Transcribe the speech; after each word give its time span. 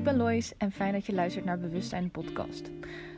ik 0.00 0.06
ben 0.06 0.16
Lois 0.16 0.52
en 0.56 0.72
fijn 0.72 0.92
dat 0.92 1.06
je 1.06 1.12
luistert 1.12 1.44
naar 1.44 1.58
Bewustzijn 1.58 2.10
Podcast. 2.10 2.70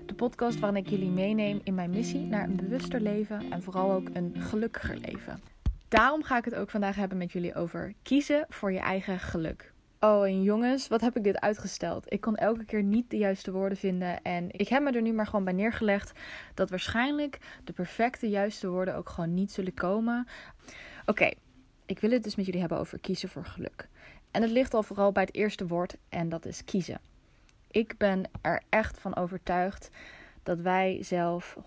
De 0.07 0.15
podcast 0.15 0.59
waarin 0.59 0.85
ik 0.85 0.91
jullie 0.91 1.11
meeneem 1.11 1.61
in 1.65 1.75
mijn 1.75 1.91
missie 1.91 2.21
naar 2.21 2.45
een 2.45 2.57
bewuster 2.57 3.01
leven 3.01 3.51
en 3.51 3.63
vooral 3.63 3.93
ook 3.93 4.09
een 4.13 4.35
gelukkiger 4.39 4.97
leven. 4.97 5.41
Daarom 5.89 6.23
ga 6.23 6.39
ik 6.39 6.45
het 6.45 6.55
ook 6.55 6.71
vandaag 6.71 6.97
hebben 6.97 7.19
met 7.19 7.33
jullie 7.33 7.55
over 7.55 7.95
kiezen 8.03 8.47
voor 8.49 8.73
je 8.73 8.79
eigen 8.79 9.19
geluk. 9.19 9.73
Oh, 10.01 10.25
en 10.25 10.43
jongens, 10.43 10.89
wat 10.89 11.01
heb 11.01 11.17
ik 11.17 11.25
dit 11.25 11.41
uitgesteld? 11.41 12.13
Ik 12.13 12.21
kon 12.21 12.37
elke 12.37 12.65
keer 12.65 12.83
niet 12.83 13.11
de 13.11 13.17
juiste 13.17 13.53
woorden 13.53 13.79
vinden. 13.79 14.23
En 14.23 14.49
ik 14.51 14.69
heb 14.69 14.83
me 14.83 14.91
er 14.91 15.03
nu 15.03 15.13
maar 15.13 15.27
gewoon 15.27 15.45
bij 15.45 15.55
neergelegd 15.55 16.13
dat 16.55 16.71
waarschijnlijk 16.71 17.39
de 17.65 17.73
perfecte 17.73 18.29
juiste 18.29 18.69
woorden 18.69 18.97
ook 18.97 19.09
gewoon 19.09 19.35
niet 19.35 19.53
zullen 19.53 19.75
komen. 19.75 20.27
Oké, 21.07 21.31
ik 21.87 21.99
wil 21.99 22.11
het 22.11 22.23
dus 22.23 22.37
met 22.37 22.45
jullie 22.45 22.61
hebben 22.61 22.79
over 22.79 23.01
kiezen 23.01 23.29
voor 23.29 23.45
geluk. 23.45 23.89
En 24.33 24.43
het 24.43 24.51
ligt 24.51 24.75
al 24.75 24.83
vooral 24.83 25.13
bij 25.13 25.23
het 25.23 25.35
eerste 25.35 25.67
woord 25.67 25.97
en 26.09 26.29
dat 26.29 26.47
is 26.47 26.65
kiezen. 26.65 27.01
Ik 27.71 27.95
ben 27.99 28.23
er 28.41 28.63
echt 28.69 28.99
van 28.99 29.17
overtuigd 29.17 29.91
dat 30.43 30.61
wij 30.61 30.99
zelf 31.01 31.57
100% 31.61 31.63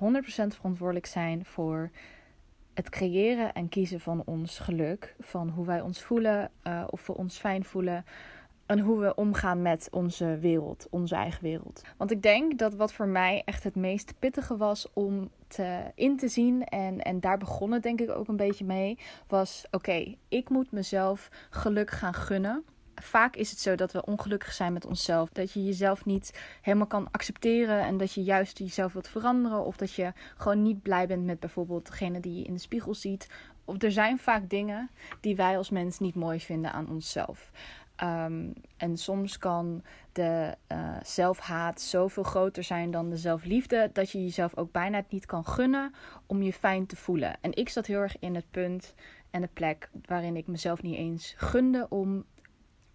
verantwoordelijk 0.48 1.06
zijn 1.06 1.46
voor 1.46 1.90
het 2.73 2.90
creëren 2.90 3.54
en 3.54 3.70
kiezen 3.70 4.00
van 4.00 4.22
ons 4.26 4.59
geluk. 4.59 5.16
Van 5.20 5.50
hoe 5.50 5.66
wij 5.66 5.82
ons 5.82 6.02
voelen, 6.02 6.52
uh, 6.64 6.84
of 6.90 7.08
we 7.08 7.14
ons 7.14 7.38
fijn 7.38 7.64
voelen. 7.64 8.06
En 8.66 8.80
hoe 8.80 9.00
we 9.00 9.16
omgaan 9.16 9.62
met 9.62 9.88
onze 9.92 10.38
wereld, 10.38 10.88
onze 10.90 11.16
eigen 11.16 11.44
wereld. 11.44 11.82
Want 11.98 12.12
ik 12.12 12.22
denk 12.22 12.58
dat 12.58 12.76
wat 12.76 12.94
voor 12.94 13.08
mij 13.08 13.42
echt 13.46 13.64
het 13.64 13.76
meest 13.76 14.14
pittige 14.20 14.58
was 14.58 14.88
om 14.94 15.30
te, 15.48 15.92
in 15.96 16.18
te 16.18 16.28
zien. 16.28 16.64
En, 16.64 17.02
en 17.02 17.20
daar 17.20 17.38
begon 17.38 17.72
het 17.72 17.84
denk 17.84 18.02
ik 18.02 18.09
ook 18.09 18.28
een 18.28 18.36
beetje 18.36 18.66
mee. 18.66 18.98
Was 19.28 19.66
oké, 19.72 20.16
ik 20.28 20.50
moet 20.50 20.72
mezelf 20.72 21.30
geluk 21.50 21.92
gaan 21.92 22.14
gunnen 22.14 22.64
vaak 23.02 23.36
is 23.36 23.50
het 23.50 23.59
zo 23.59 23.76
dat 23.76 23.92
we 23.92 24.06
ongelukkig 24.06 24.54
zijn 24.54 24.73
met 24.73 24.86
onszelf. 24.86 25.30
Dat 25.30 25.52
je 25.52 25.66
jezelf 25.66 26.06
niet 26.06 26.42
helemaal 26.61 26.88
kan 26.88 27.08
accepteren 27.11 27.82
en 27.82 27.98
dat 27.98 28.14
je 28.14 28.23
juist 28.23 28.58
jezelf 28.58 28.94
wilt 28.94 29.08
veranderen. 29.08 29.66
Of 29.66 29.78
dat 29.78 29.94
je 29.94 30.14
gewoon 30.38 30.61
niet 30.61 30.82
blij 30.82 31.08
bent 31.08 31.26
met 31.26 31.39
bijvoorbeeld 31.39 31.86
degene 31.86 32.20
die 32.20 32.38
je 32.38 32.44
in 32.44 32.54
de 32.54 32.59
spiegel 32.59 32.94
ziet. 32.94 33.30
Of 33.66 33.82
er 33.82 33.92
zijn 33.92 34.20
vaak 34.20 34.50
dingen 34.50 34.89
die 35.22 35.36
wij 35.36 35.58
als 35.58 35.70
mens 35.70 36.00
niet 36.00 36.16
mooi 36.16 36.39
vinden 36.39 36.72
aan 36.72 36.89
onszelf. 36.89 37.52
Um, 38.04 38.54
en 38.78 38.98
soms 38.98 39.38
kan 39.38 39.84
de 40.12 40.56
uh, 40.72 40.96
zelfhaat 41.04 41.82
zoveel 41.82 42.24
groter 42.24 42.64
zijn 42.64 42.92
dan 42.92 43.10
de 43.10 43.18
zelfliefde, 43.18 43.90
dat 43.94 44.12
je 44.12 44.24
jezelf 44.24 44.58
ook 44.58 44.72
bijna 44.72 45.04
niet 45.10 45.26
kan 45.26 45.46
gunnen 45.46 45.94
om 46.26 46.42
je 46.42 46.54
fijn 46.54 46.86
te 46.86 46.96
voelen. 46.96 47.38
En 47.42 47.54
ik 47.54 47.70
zat 47.70 47.86
heel 47.86 48.00
erg 48.00 48.20
in 48.20 48.36
het 48.36 48.52
punt 48.52 48.94
en 49.30 49.42
de 49.42 49.50
plek 49.54 49.90
waarin 50.06 50.36
ik 50.36 50.48
mezelf 50.48 50.82
niet 50.82 50.96
eens 50.96 51.34
gunde 51.38 51.86
om 51.90 52.26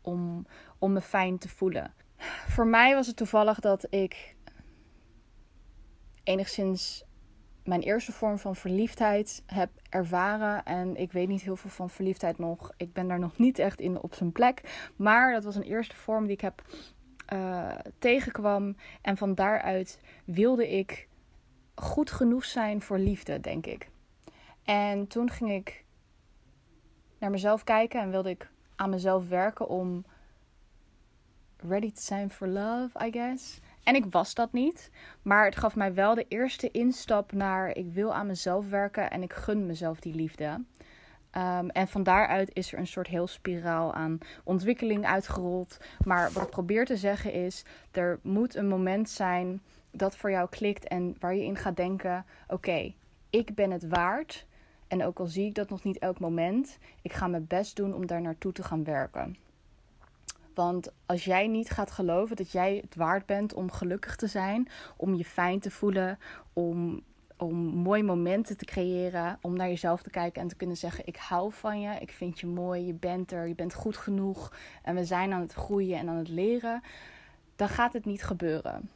om, 0.02 0.46
om 0.78 0.92
me 0.92 1.00
fijn 1.00 1.38
te 1.38 1.48
voelen. 1.48 1.94
Voor 2.46 2.66
mij 2.66 2.94
was 2.94 3.06
het 3.06 3.16
toevallig 3.16 3.60
dat 3.60 3.86
ik 3.90 4.36
enigszins 6.22 7.04
mijn 7.64 7.80
eerste 7.80 8.12
vorm 8.12 8.38
van 8.38 8.56
verliefdheid 8.56 9.42
heb 9.46 9.70
ervaren. 9.88 10.64
En 10.64 10.96
ik 10.96 11.12
weet 11.12 11.28
niet 11.28 11.42
heel 11.42 11.56
veel 11.56 11.70
van 11.70 11.90
verliefdheid 11.90 12.38
nog. 12.38 12.72
Ik 12.76 12.92
ben 12.92 13.08
daar 13.08 13.18
nog 13.18 13.38
niet 13.38 13.58
echt 13.58 13.80
in 13.80 14.00
op 14.00 14.14
zijn 14.14 14.32
plek. 14.32 14.90
Maar 14.96 15.32
dat 15.32 15.44
was 15.44 15.56
een 15.56 15.62
eerste 15.62 15.96
vorm 15.96 16.24
die 16.24 16.32
ik 16.32 16.40
heb 16.40 16.62
uh, 17.32 17.68
tegenkwam. 17.98 18.76
En 19.02 19.16
van 19.16 19.34
daaruit 19.34 20.00
wilde 20.24 20.70
ik 20.78 21.08
goed 21.74 22.10
genoeg 22.10 22.44
zijn 22.44 22.82
voor 22.82 22.98
liefde, 22.98 23.40
denk 23.40 23.66
ik. 23.66 23.90
En 24.64 25.06
toen 25.06 25.30
ging 25.30 25.50
ik 25.50 25.84
naar 27.18 27.30
mezelf 27.30 27.64
kijken 27.64 28.00
en 28.00 28.10
wilde 28.10 28.30
ik 28.30 28.50
aan 28.76 28.90
mezelf 28.90 29.28
werken 29.28 29.68
om 29.68 30.04
ready 31.56 31.92
to 31.92 32.00
zijn 32.00 32.30
for 32.30 32.48
love, 32.48 33.06
I 33.06 33.12
guess. 33.12 33.60
En 33.84 33.94
ik 33.94 34.04
was 34.10 34.34
dat 34.34 34.52
niet. 34.52 34.90
Maar 35.22 35.44
het 35.44 35.56
gaf 35.56 35.76
mij 35.76 35.94
wel 35.94 36.14
de 36.14 36.26
eerste 36.28 36.70
instap 36.70 37.32
naar 37.32 37.76
ik 37.76 37.92
wil 37.92 38.14
aan 38.14 38.26
mezelf 38.26 38.68
werken 38.68 39.10
en 39.10 39.22
ik 39.22 39.32
gun 39.32 39.66
mezelf 39.66 40.00
die 40.00 40.14
liefde. 40.14 40.64
Um, 41.36 41.68
en 41.70 41.88
van 41.88 42.02
daaruit 42.02 42.50
is 42.52 42.72
er 42.72 42.78
een 42.78 42.86
soort 42.86 43.06
heel 43.06 43.26
spiraal 43.26 43.94
aan 43.94 44.18
ontwikkeling 44.44 45.06
uitgerold. 45.06 45.78
Maar 46.04 46.32
wat 46.32 46.42
ik 46.42 46.50
probeer 46.50 46.84
te 46.84 46.96
zeggen 46.96 47.32
is: 47.32 47.64
er 47.90 48.18
moet 48.22 48.54
een 48.54 48.68
moment 48.68 49.10
zijn 49.10 49.62
dat 49.90 50.16
voor 50.16 50.30
jou 50.30 50.48
klikt 50.48 50.88
en 50.88 51.16
waar 51.18 51.34
je 51.34 51.44
in 51.44 51.56
gaat 51.56 51.76
denken: 51.76 52.24
oké, 52.48 52.94
ik 53.30 53.54
ben 53.54 53.70
het 53.70 53.88
waard 53.88 54.46
en 54.90 55.04
ook 55.04 55.18
al 55.18 55.26
zie 55.26 55.46
ik 55.46 55.54
dat 55.54 55.70
nog 55.70 55.84
niet 55.84 55.98
elk 55.98 56.20
moment, 56.20 56.78
ik 57.02 57.12
ga 57.12 57.26
mijn 57.26 57.46
best 57.46 57.76
doen 57.76 57.94
om 57.94 58.06
daar 58.06 58.20
naartoe 58.20 58.52
te 58.52 58.62
gaan 58.62 58.84
werken. 58.84 59.36
Want 60.54 60.92
als 61.06 61.24
jij 61.24 61.46
niet 61.46 61.70
gaat 61.70 61.90
geloven 61.90 62.36
dat 62.36 62.52
jij 62.52 62.78
het 62.82 62.94
waard 62.94 63.26
bent 63.26 63.54
om 63.54 63.70
gelukkig 63.70 64.16
te 64.16 64.26
zijn, 64.26 64.68
om 64.96 65.14
je 65.14 65.24
fijn 65.24 65.60
te 65.60 65.70
voelen, 65.70 66.18
om, 66.52 67.02
om 67.36 67.56
mooie 67.56 68.02
momenten 68.02 68.56
te 68.56 68.64
creëren, 68.64 69.38
om 69.40 69.56
naar 69.56 69.68
jezelf 69.68 70.02
te 70.02 70.10
kijken 70.10 70.42
en 70.42 70.48
te 70.48 70.56
kunnen 70.56 70.76
zeggen: 70.76 71.06
Ik 71.06 71.16
hou 71.16 71.52
van 71.52 71.80
je, 71.80 72.00
ik 72.00 72.10
vind 72.10 72.40
je 72.40 72.46
mooi, 72.46 72.86
je 72.86 72.94
bent 72.94 73.32
er, 73.32 73.48
je 73.48 73.54
bent 73.54 73.74
goed 73.74 73.96
genoeg 73.96 74.52
en 74.82 74.94
we 74.94 75.04
zijn 75.04 75.32
aan 75.32 75.40
het 75.40 75.52
groeien 75.52 75.98
en 75.98 76.08
aan 76.08 76.16
het 76.16 76.28
leren, 76.28 76.82
dan 77.56 77.68
gaat 77.68 77.92
het 77.92 78.04
niet 78.04 78.22
gebeuren. 78.22 78.90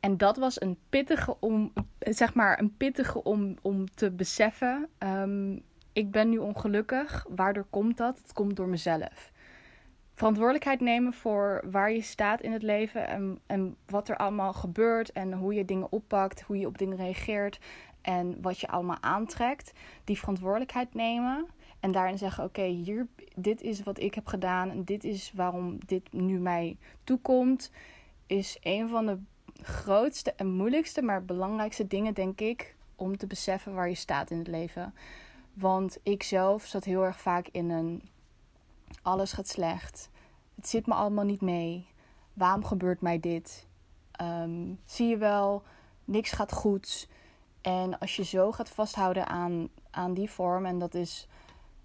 En 0.00 0.16
dat 0.16 0.36
was 0.36 0.60
een 0.60 0.78
pittige 0.88 1.36
om, 1.40 1.72
zeg 1.98 2.34
maar, 2.34 2.58
een 2.58 2.76
pittige 2.76 3.22
om, 3.22 3.54
om 3.62 3.94
te 3.94 4.10
beseffen. 4.10 4.88
Um, 4.98 5.62
ik 5.92 6.10
ben 6.10 6.28
nu 6.28 6.38
ongelukkig. 6.38 7.26
Waardoor 7.28 7.66
komt 7.70 7.96
dat? 7.96 8.18
Het 8.18 8.32
komt 8.32 8.56
door 8.56 8.68
mezelf. 8.68 9.32
Verantwoordelijkheid 10.14 10.80
nemen 10.80 11.12
voor 11.12 11.64
waar 11.70 11.92
je 11.92 12.00
staat 12.00 12.40
in 12.40 12.52
het 12.52 12.62
leven 12.62 13.08
en, 13.08 13.38
en 13.46 13.76
wat 13.86 14.08
er 14.08 14.16
allemaal 14.16 14.52
gebeurt 14.52 15.12
en 15.12 15.32
hoe 15.32 15.54
je 15.54 15.64
dingen 15.64 15.92
oppakt, 15.92 16.42
hoe 16.42 16.58
je 16.58 16.66
op 16.66 16.78
dingen 16.78 16.96
reageert 16.96 17.58
en 18.00 18.42
wat 18.42 18.60
je 18.60 18.68
allemaal 18.68 18.98
aantrekt. 19.00 19.72
Die 20.04 20.18
verantwoordelijkheid 20.18 20.94
nemen 20.94 21.46
en 21.80 21.92
daarin 21.92 22.18
zeggen: 22.18 22.44
Oké, 22.44 22.62
hier, 22.62 23.06
dit 23.36 23.62
is 23.62 23.82
wat 23.82 24.00
ik 24.00 24.14
heb 24.14 24.26
gedaan 24.26 24.70
en 24.70 24.84
dit 24.84 25.04
is 25.04 25.32
waarom 25.34 25.78
dit 25.86 26.12
nu 26.12 26.38
mij 26.38 26.76
toekomt. 27.04 27.70
Is 28.26 28.58
een 28.62 28.88
van 28.88 29.06
de 29.06 29.18
grootste 29.62 30.32
en 30.32 30.48
moeilijkste, 30.52 31.02
maar 31.02 31.24
belangrijkste 31.24 31.86
dingen, 31.86 32.14
denk 32.14 32.40
ik, 32.40 32.74
om 32.96 33.16
te 33.16 33.26
beseffen 33.26 33.74
waar 33.74 33.88
je 33.88 33.94
staat 33.94 34.30
in 34.30 34.38
het 34.38 34.48
leven. 34.48 34.94
Want 35.54 35.98
ik 36.02 36.22
zelf 36.22 36.64
zat 36.64 36.84
heel 36.84 37.04
erg 37.04 37.20
vaak 37.20 37.48
in 37.52 37.70
een 37.70 38.02
alles 39.04 39.32
gaat 39.32 39.48
slecht. 39.48 40.10
Het 40.54 40.68
zit 40.68 40.86
me 40.86 40.94
allemaal 40.94 41.24
niet 41.24 41.40
mee. 41.40 41.86
Waarom 42.32 42.64
gebeurt 42.64 43.00
mij 43.00 43.20
dit? 43.20 43.66
Ehm, 44.10 44.74
zie 44.84 45.08
je 45.08 45.16
wel, 45.16 45.62
niks 46.04 46.32
gaat 46.32 46.52
goed. 46.52 47.08
En 47.60 47.98
als 47.98 48.16
je 48.16 48.24
zo 48.24 48.52
gaat 48.52 48.68
vasthouden 48.68 49.26
aan, 49.26 49.68
aan 49.90 50.14
die 50.14 50.30
vorm, 50.30 50.66
en 50.66 50.78
dat 50.78 50.94
is, 50.94 51.28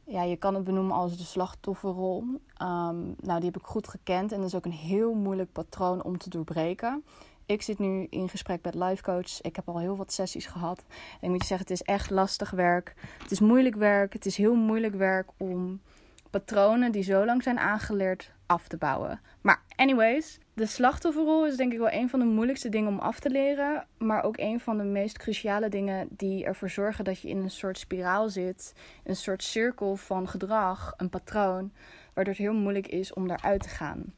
ja, 0.04 0.24
je 0.24 0.36
kan 0.36 0.56
het 0.56 0.64
benoemen 0.64 0.96
als 0.96 1.18
de 1.18 1.24
slachtofferrol. 1.24 2.20
Um, 2.62 3.16
nou, 3.20 3.40
die 3.40 3.52
heb 3.52 3.58
ik 3.58 3.66
goed 3.66 3.88
gekend 3.88 4.32
en 4.32 4.38
dat 4.38 4.48
is 4.48 4.56
ook 4.56 4.66
een 4.66 4.72
heel 4.72 5.14
moeilijk 5.14 5.52
patroon 5.52 6.04
om 6.04 6.18
te 6.18 6.30
doorbreken. 6.30 7.04
Ik 7.46 7.62
zit 7.62 7.80
nu 7.80 8.08
in 8.10 8.30
gesprek 8.30 8.64
met 8.64 8.76
life 8.76 9.04
coach. 9.04 9.42
Ik 9.42 9.56
heb 9.56 9.70
al 9.70 9.80
heel 9.80 9.98
wat 9.98 10.14
sessies 10.14 10.46
gehad. 10.46 10.84
En 10.88 11.18
ik 11.22 11.30
moet 11.30 11.42
je 11.42 11.48
zeggen, 11.48 11.68
het 11.68 11.80
is 11.80 11.82
echt 11.82 12.10
lastig 12.10 12.52
werk. 12.52 12.96
Het 13.22 13.32
is 13.32 13.40
moeilijk 13.40 13.76
werk. 13.76 14.14
Het 14.14 14.26
is 14.26 14.38
heel 14.38 14.56
moeilijk 14.56 14.96
werk 14.96 15.30
om 15.38 15.82
patronen 16.30 16.92
die 16.92 17.04
zo 17.04 17.26
lang 17.26 17.44
zijn 17.44 17.60
aangeleerd 17.60 18.32
af 18.46 18.68
te 18.68 18.78
bouwen. 18.78 19.22
Maar 19.42 19.62
anyways, 19.76 20.40
de 20.54 20.66
slachtofferrol 20.66 21.46
is 21.46 21.56
denk 21.56 21.72
ik 21.72 21.78
wel 21.78 21.92
een 21.92 22.10
van 22.10 22.20
de 22.20 22.26
moeilijkste 22.26 22.70
dingen 22.70 22.92
om 22.92 23.00
af 23.00 23.20
te 23.20 23.30
leren, 23.30 23.86
maar 23.98 24.24
ook 24.24 24.38
een 24.38 24.60
van 24.60 24.78
de 24.78 24.84
meest 24.84 25.18
cruciale 25.18 25.70
dingen 25.70 26.08
die 26.12 26.46
ervoor 26.46 26.70
zorgen 26.70 27.04
dat 27.04 27.22
je 27.22 27.30
in 27.30 27.38
een 27.38 27.52
soort 27.52 27.78
spiraal 27.78 28.30
zit, 28.30 28.74
een 29.04 29.16
soort 29.16 29.44
cirkel 29.44 29.96
van 29.96 30.28
gedrag, 30.28 30.94
een 30.98 31.10
patroon, 31.10 31.72
waardoor 32.14 32.34
het 32.34 32.44
heel 32.44 32.54
moeilijk 32.54 32.88
is 32.88 33.14
om 33.14 33.28
daaruit 33.28 33.62
te 33.62 33.70
gaan. 33.70 34.14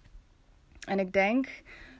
En 0.87 0.99
ik 0.99 1.13
denk 1.13 1.47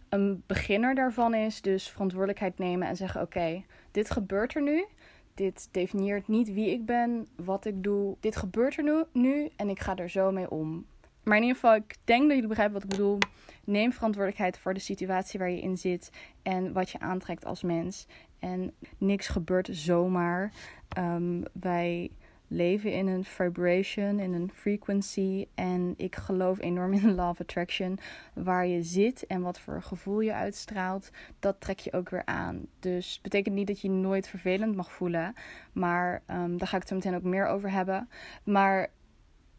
een 0.10 0.44
beginner 0.48 0.96
daarvan 0.96 1.34
is 1.34 1.62
dus 1.62 1.90
verantwoordelijkheid 1.90 2.58
nemen 2.58 2.88
en 2.88 2.96
zeggen: 2.96 3.22
Oké, 3.22 3.64
dit 3.92 4.12
gebeurt 4.12 4.56
er 4.56 4.62
nu. 4.62 4.86
Dit 5.34 5.68
definieert 5.72 6.28
niet 6.28 6.54
wie 6.54 6.72
ik 6.72 6.86
ben, 6.86 7.28
wat 7.36 7.66
ik 7.66 7.84
doe. 7.84 8.16
Dit 8.20 8.36
gebeurt 8.36 8.78
er 8.78 8.84
nu, 8.84 9.04
nu 9.12 9.50
en 9.56 9.70
ik 9.70 9.80
ga 9.80 9.96
er 9.96 10.10
zo 10.10 10.32
mee 10.32 10.52
om. 10.52 10.86
Maar 11.24 11.38
in 11.38 11.44
ieder 11.44 11.58
geval, 11.60 11.76
ik 11.76 11.96
denk 12.04 12.22
dat 12.22 12.32
jullie 12.32 12.48
begrijpen 12.48 12.74
wat 12.74 12.84
ik 12.84 12.90
bedoel. 12.90 13.18
Neem 13.64 13.92
verantwoordelijkheid 13.92 14.58
voor 14.58 14.74
de 14.74 14.80
situatie 14.80 15.40
waar 15.40 15.50
je 15.50 15.62
in 15.62 15.78
zit 15.78 16.10
en 16.42 16.74
wat 16.74 16.90
je 16.90 17.00
aantrekt 17.00 17.46
als 17.46 17.64
mens. 17.64 18.08
En 18.40 18.74
niks 18.98 19.28
gebeurt 19.28 19.70
zomaar. 19.72 20.52
Um, 20.98 21.44
wij 21.54 22.12
leven 22.52 22.92
in 22.94 23.08
een 23.08 23.24
vibration, 23.24 24.20
in 24.20 24.34
een 24.34 24.52
frequency. 24.54 25.46
En 25.56 25.94
ik 25.98 26.16
geloof 26.16 26.60
enorm 26.60 26.94
in 26.94 27.02
de 27.02 27.14
law 27.22 27.30
of 27.30 27.40
attraction. 27.42 28.00
Waar 28.34 28.68
je 28.68 28.84
zit 28.84 29.26
en 29.28 29.42
wat 29.42 29.60
voor 29.60 29.82
gevoel 29.82 30.20
je 30.20 30.34
uitstraalt, 30.34 31.10
dat 31.40 31.56
trek 31.60 31.80
je 31.80 31.94
ook 31.94 32.10
weer 32.10 32.26
aan. 32.26 32.66
Dus 32.80 33.20
betekent 33.22 33.56
niet 33.56 33.68
dat 33.68 33.82
je 33.82 33.90
nooit 33.90 34.28
vervelend 34.28 34.76
mag 34.76 34.92
voelen. 34.92 35.34
Maar 35.72 36.22
um, 36.28 36.58
daar 36.58 36.68
ga 36.68 36.76
ik 36.76 36.82
het 36.82 36.88
zo 36.88 36.96
meteen 36.96 37.16
ook 37.16 37.24
meer 37.24 37.48
over 37.48 37.72
hebben. 37.72 38.10
Maar 38.44 38.90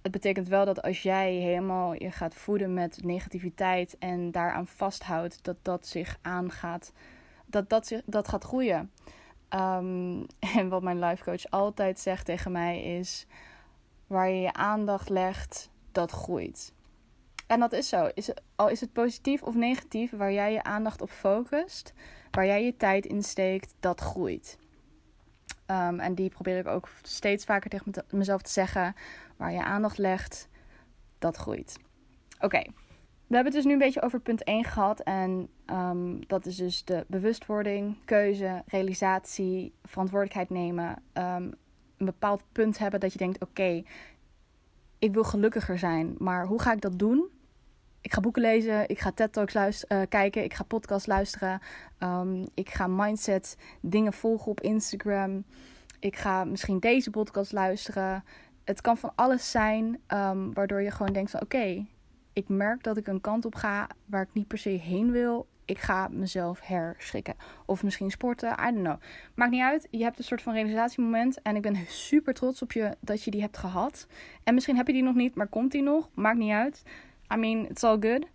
het 0.03 0.13
betekent 0.13 0.49
wel 0.49 0.65
dat 0.65 0.83
als 0.83 1.03
jij 1.03 1.33
helemaal 1.33 1.95
je 1.95 2.11
gaat 2.11 2.35
voeden 2.35 2.75
met 2.75 3.05
negativiteit 3.05 3.97
en 3.99 4.31
daaraan 4.31 4.67
vasthoudt, 4.67 5.45
dat 5.45 5.57
dat 5.63 5.87
zich 5.87 6.19
aangaat, 6.23 6.93
dat 7.47 7.69
dat, 7.69 7.87
zich, 7.87 8.03
dat 8.07 8.29
gaat 8.29 8.45
groeien. 8.45 8.91
Ehm, 9.53 10.23
en 10.59 10.69
wat 10.69 10.83
mijn 10.83 10.99
life 10.99 11.25
coach 11.25 11.51
altijd 11.51 11.99
zegt 12.01 12.25
tegen 12.25 12.53
mij 12.53 12.83
is: 12.83 13.27
waar 14.07 14.29
je 14.29 14.41
je 14.41 14.53
aandacht 14.53 15.09
legt, 15.09 15.71
dat 15.93 16.11
groeit. 16.11 16.73
En 17.47 17.61
dat 17.61 17.73
is 17.73 17.89
zo. 17.89 18.11
Is 18.15 18.31
al 18.57 18.69
is 18.69 18.81
het 18.81 18.93
positief 18.93 19.43
of 19.43 19.55
negatief, 19.55 20.11
waar 20.11 20.33
jij 20.33 20.53
je 20.53 20.63
aandacht 20.63 21.03
op 21.03 21.11
focust, 21.11 21.93
waar 22.31 22.47
jij 22.47 22.65
je 22.65 22.77
tijd 22.77 23.07
in 23.07 23.23
steekt, 23.23 23.75
dat 23.81 24.01
groeit. 24.01 24.59
Ehm, 25.67 25.99
en 25.99 26.15
die 26.15 26.31
probeer 26.31 26.59
ik 26.59 26.67
ook 26.67 26.89
steeds 27.03 27.45
vaker 27.45 27.71
tegen 27.71 27.93
mezelf 28.11 28.43
te 28.43 28.51
zeggen. 28.51 28.95
Waar 29.37 29.53
je 29.53 29.65
aandacht 29.65 29.99
legt, 29.99 30.49
dat 31.19 31.37
groeit. 31.37 31.77
Oké, 32.41 32.63
we 33.33 33.39
hebben 33.39 33.55
het 33.57 33.63
dus 33.63 33.73
nu 33.73 33.81
een 33.81 33.87
beetje 33.87 34.03
over 34.03 34.21
punt 34.21 34.45
1 34.45 34.65
gehad. 34.65 35.01
En 35.01 35.49
ehm, 35.67 36.21
dat 36.27 36.47
is 36.47 36.57
dus 36.57 36.85
de 36.85 37.05
bewustwording, 37.09 37.97
keuze, 38.05 38.63
realisatie, 38.67 39.75
verantwoordelijkheid 39.83 40.51
nemen. 40.51 41.03
Ehm, 41.13 41.43
een 41.97 42.07
bepaald 42.07 42.43
punt 42.53 42.79
hebben 42.79 43.01
dat 43.01 43.13
je 43.13 43.19
denkt: 43.19 43.43
oké, 43.43 43.83
ik 44.99 45.15
wil 45.15 45.25
gelukkiger 45.25 45.79
zijn. 45.79 46.15
Maar 46.19 46.47
hoe 46.47 46.61
ga 46.61 46.73
ik 46.73 46.81
dat 46.81 46.99
doen? 46.99 47.29
Ik 48.01 48.13
ga 48.13 48.21
boeken 48.21 48.43
lezen, 48.43 48.89
ik 48.89 48.99
ga 48.99 49.13
TED 49.13 49.33
Talks 49.33 49.55
luisteren, 49.55 50.01
uh, 50.01 50.07
kijken, 50.09 50.45
ik 50.45 50.55
ga 50.55 50.65
podcasts 50.65 51.07
luisteren. 51.07 51.61
Um, 51.99 52.47
ik 52.55 52.71
ga 52.71 52.87
mindset 52.87 53.57
dingen 53.81 54.13
volgen 54.13 54.51
op 54.51 54.61
Instagram. 54.61 55.45
Ik 55.99 56.17
ga 56.17 56.45
misschien 56.45 56.79
deze 56.79 57.11
podcast 57.11 57.53
luisteren. 57.53 58.25
Het 58.65 58.81
kan 58.81 58.97
van 58.97 59.13
alles 59.15 59.51
zijn 59.51 60.01
waardoor 60.55 60.83
je 60.83 60.91
gewoon 60.91 61.13
denkt 61.13 61.31
van 61.31 61.41
oké, 61.41 61.87
ik 62.33 62.49
merk 62.49 62.83
dat 62.83 62.97
ik 62.97 63.07
een 63.07 63.21
kant 63.21 63.45
op 63.45 63.55
ga 63.55 63.87
waar 64.07 64.23
ik 64.23 64.33
niet 64.33 64.49
per 64.49 64.59
se 64.59 64.69
heen 64.69 65.11
wil. 65.11 65.47
Ik 65.65 65.79
ga 65.79 66.09
mezelf 66.09 66.61
herschikken. 66.61 67.35
Of 67.67 67.83
misschien 67.83 68.11
sporten, 68.11 68.53
I 68.53 68.73
don't 68.73 68.79
know. 68.79 68.97
Maakt 69.35 69.51
niet 69.51 69.63
uit. 69.63 69.89
Je 69.91 70.03
hebt 70.03 70.19
een 70.19 70.25
soort 70.25 70.43
van 70.43 70.53
realisatiemoment. 70.53 71.43
En 71.43 71.57
ik 71.57 71.63
ben 71.63 71.77
super 71.87 72.35
trots 72.35 72.63
op 72.63 72.73
je 72.73 72.97
dat 73.01 73.23
je 73.23 73.31
die 73.31 73.41
hebt 73.41 73.57
gehad. 73.57 74.07
En 74.43 74.55
misschien 74.55 74.77
heb 74.77 74.87
je 74.87 74.93
die 74.93 75.03
nog 75.03 75.15
niet, 75.15 75.35
maar 75.35 75.47
komt 75.47 75.73
die 75.73 75.83
nog? 75.83 76.09
Maakt 76.15 76.39
niet 76.39 76.53
uit. 76.53 76.83
I 77.35 77.37
mean, 77.37 77.67
it's 77.69 77.85
all 77.85 77.97
good. 78.01 78.27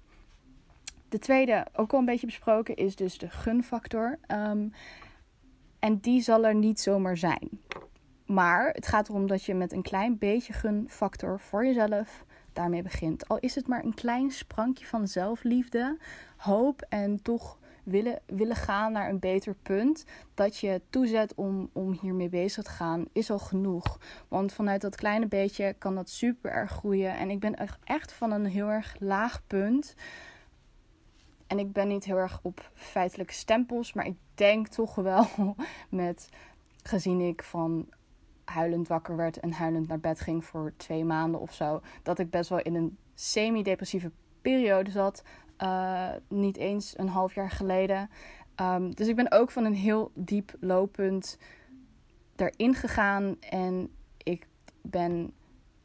De 1.10 1.20
tweede, 1.20 1.66
ook 1.74 1.94
al 1.94 2.00
een 2.00 2.06
beetje 2.06 2.26
besproken, 2.26 2.76
is 2.76 2.96
dus 2.96 3.18
de 3.18 3.30
gunfactor. 3.30 4.20
Um, 4.32 4.72
en 5.80 5.98
die 6.00 6.22
zal 6.22 6.46
er 6.46 6.56
niet 6.56 6.80
zomaar 6.80 7.18
zijn. 7.18 7.50
Maar 8.26 8.70
het 8.70 8.88
gaat 8.88 9.10
erom 9.10 9.28
dat 9.28 9.44
je 9.44 9.54
met 9.54 9.72
een 9.72 9.82
klein 9.82 10.18
beetje 10.18 10.54
gunfactor 10.54 11.40
voor 11.40 11.66
jezelf 11.66 12.26
daarmee 12.58 12.82
begint. 12.82 13.28
Al 13.28 13.40
is 13.40 13.56
het 13.56 13.68
maar 13.68 13.84
een 13.84 13.94
klein 13.94 14.32
sprankje 14.32 14.86
van 14.86 15.08
zelfliefde, 15.08 15.98
hoop 16.38 16.86
en 16.90 17.22
toch 17.22 17.58
willen, 17.84 18.20
willen 18.26 18.56
gaan 18.56 18.92
naar 18.92 19.10
een 19.10 19.20
beter 19.20 19.56
punt. 19.64 20.06
Dat 20.34 20.58
je 20.58 20.82
toezet 20.90 21.36
om, 21.36 21.70
om 21.74 21.98
hiermee 22.02 22.30
bezig 22.30 22.64
te 22.64 22.70
gaan, 22.70 23.06
is 23.12 23.32
al 23.32 23.40
genoeg. 23.40 24.00
Want 24.28 24.54
vanuit 24.54 24.82
dat 24.82 24.96
kleine 24.96 25.28
beetje 25.28 25.76
kan 25.78 25.96
dat 25.96 26.10
super 26.10 26.52
erg 26.52 26.72
groeien. 26.72 27.18
En 27.18 27.30
ik 27.30 27.40
ben 27.40 27.56
echt 27.84 28.14
van 28.14 28.32
een 28.32 28.46
heel 28.46 28.68
erg 28.68 28.96
laag 29.00 29.42
punt. 29.48 29.96
En 31.48 31.60
ik 31.60 31.72
ben 31.72 31.88
niet 31.88 32.06
heel 32.06 32.18
erg 32.18 32.40
op 32.42 32.72
feitelijke 32.74 33.34
stempels, 33.34 33.94
maar 33.94 34.06
ik 34.06 34.18
denk 34.36 34.68
toch 34.68 34.96
wel 34.96 35.28
met 35.90 36.30
gezien 36.84 37.22
ik 37.22 37.44
van 37.44 37.88
huilend 38.50 38.88
wakker 38.88 39.16
werd 39.16 39.40
en 39.40 39.52
huilend 39.52 39.88
naar 39.88 40.00
bed 40.00 40.20
ging 40.20 40.46
voor 40.46 40.74
twee 40.78 41.06
maanden 41.06 41.42
of 41.42 41.54
zo, 41.54 41.82
dat 42.04 42.20
ik 42.20 42.30
best 42.30 42.50
wel 42.50 42.60
in 42.60 42.76
een 42.76 42.98
semi-depressieve 43.16 44.12
periode 44.42 44.92
zat. 44.92 45.24
Uh, 45.64 46.10
niet 46.28 46.58
eens 46.58 46.98
een 46.98 47.08
half 47.08 47.34
jaar 47.34 47.52
geleden. 47.52 48.10
Um, 48.62 48.96
dus 48.96 49.08
ik 49.08 49.16
ben 49.16 49.32
ook 49.32 49.52
van 49.52 49.66
een 49.66 49.74
heel 49.74 50.12
diep 50.14 50.56
looppunt 50.60 51.38
erin 52.36 52.76
gegaan. 52.76 53.38
En 53.40 53.90
ik 54.18 54.48
ben 54.82 55.34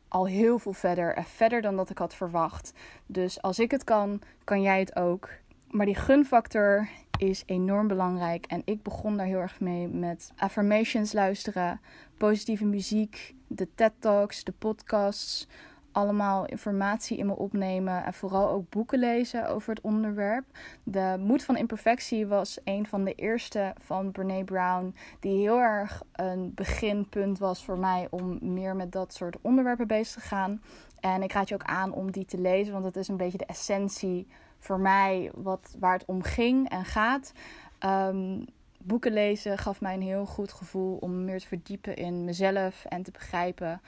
al 0.09 0.27
heel 0.27 0.59
veel 0.59 0.73
verder. 0.73 1.15
En 1.15 1.25
verder 1.25 1.63
dan 1.63 1.77
dat 1.77 1.91
ik 1.91 1.99
had 1.99 2.15
verwacht. 2.15 2.73
Dus 3.07 3.43
als 3.43 3.59
ik 3.59 3.71
het 3.71 3.85
kan, 3.85 4.21
kan 4.45 4.63
jij 4.63 4.79
het 4.79 4.97
ook. 4.97 5.29
Maar 5.71 5.87
die 5.87 5.95
gunfactor 5.95 6.89
is 7.23 7.43
enorm 7.47 7.89
belangrijk. 7.89 8.47
En 8.47 8.63
ik 8.65 8.83
begon 8.83 9.17
daar 9.17 9.27
heel 9.27 9.41
erg 9.41 9.61
mee 9.61 9.89
met 9.89 10.33
affirmations 10.37 11.13
luisteren, 11.13 11.81
positieve 12.17 12.65
muziek, 12.65 13.35
de 13.47 13.69
TED 13.75 13.93
Talks, 13.99 14.45
de 14.45 14.53
podcasts. 14.53 15.49
Allemaal 15.93 16.47
informatie 16.47 17.17
in 17.17 17.27
me 17.27 17.37
opnemen 17.37 18.05
en 18.05 18.15
vooral 18.15 18.49
ook 18.49 18.71
boeken 18.71 18.99
lezen 18.99 19.49
over 19.49 19.69
het 19.75 19.81
onderwerp. 19.81 20.45
De 20.83 21.17
Moed 21.21 21.45
van 21.45 21.57
Imperfectie 21.57 22.27
was 22.27 22.59
een 22.65 22.87
van 22.87 23.05
de 23.05 23.15
eerste 23.15 23.75
van 23.79 24.13
Brene 24.13 24.45
Brown, 24.45 24.95
die 25.21 25.41
heel 25.41 25.59
erg 25.59 26.03
een 26.13 26.53
beginpunt 26.55 27.39
was 27.39 27.65
voor 27.65 27.79
mij 27.79 28.07
om 28.11 28.39
meer 28.41 28.77
met 28.77 28.93
dat 28.93 29.15
soort 29.15 29.37
onderwerpen 29.41 29.87
bezig 29.87 30.23
te 30.23 30.29
gaan. 30.29 30.63
En 31.01 31.23
ik 31.23 31.33
raad 31.33 31.49
je 31.49 31.55
ook 31.55 31.65
aan 31.65 31.93
om 31.93 32.11
die 32.11 32.25
te 32.25 32.41
lezen, 32.41 32.73
want 32.73 32.85
het 32.85 32.97
is 32.97 33.09
een 33.09 33.17
beetje 33.17 33.39
de 33.39 33.47
essentie 33.47 34.27
voor 34.63 34.81
mij 34.81 35.31
wat, 35.35 35.77
waar 35.79 35.93
het 35.93 36.05
om 36.05 36.23
ging 36.23 36.69
en 36.69 36.85
gaat. 36.85 37.33
Um, 37.81 38.45
boeken 38.79 39.13
lezen 39.13 39.59
gaf 39.59 39.81
mij 39.81 39.95
een 39.95 40.03
heel 40.03 40.27
goed 40.27 40.53
gevoel 40.53 40.97
om 40.97 41.25
meer 41.25 41.41
te 41.41 41.47
verdiepen 41.47 41.97
in 41.97 42.25
mezelf 42.25 42.85
en 42.85 43.03
te 43.03 43.11
begrijpen 43.11 43.81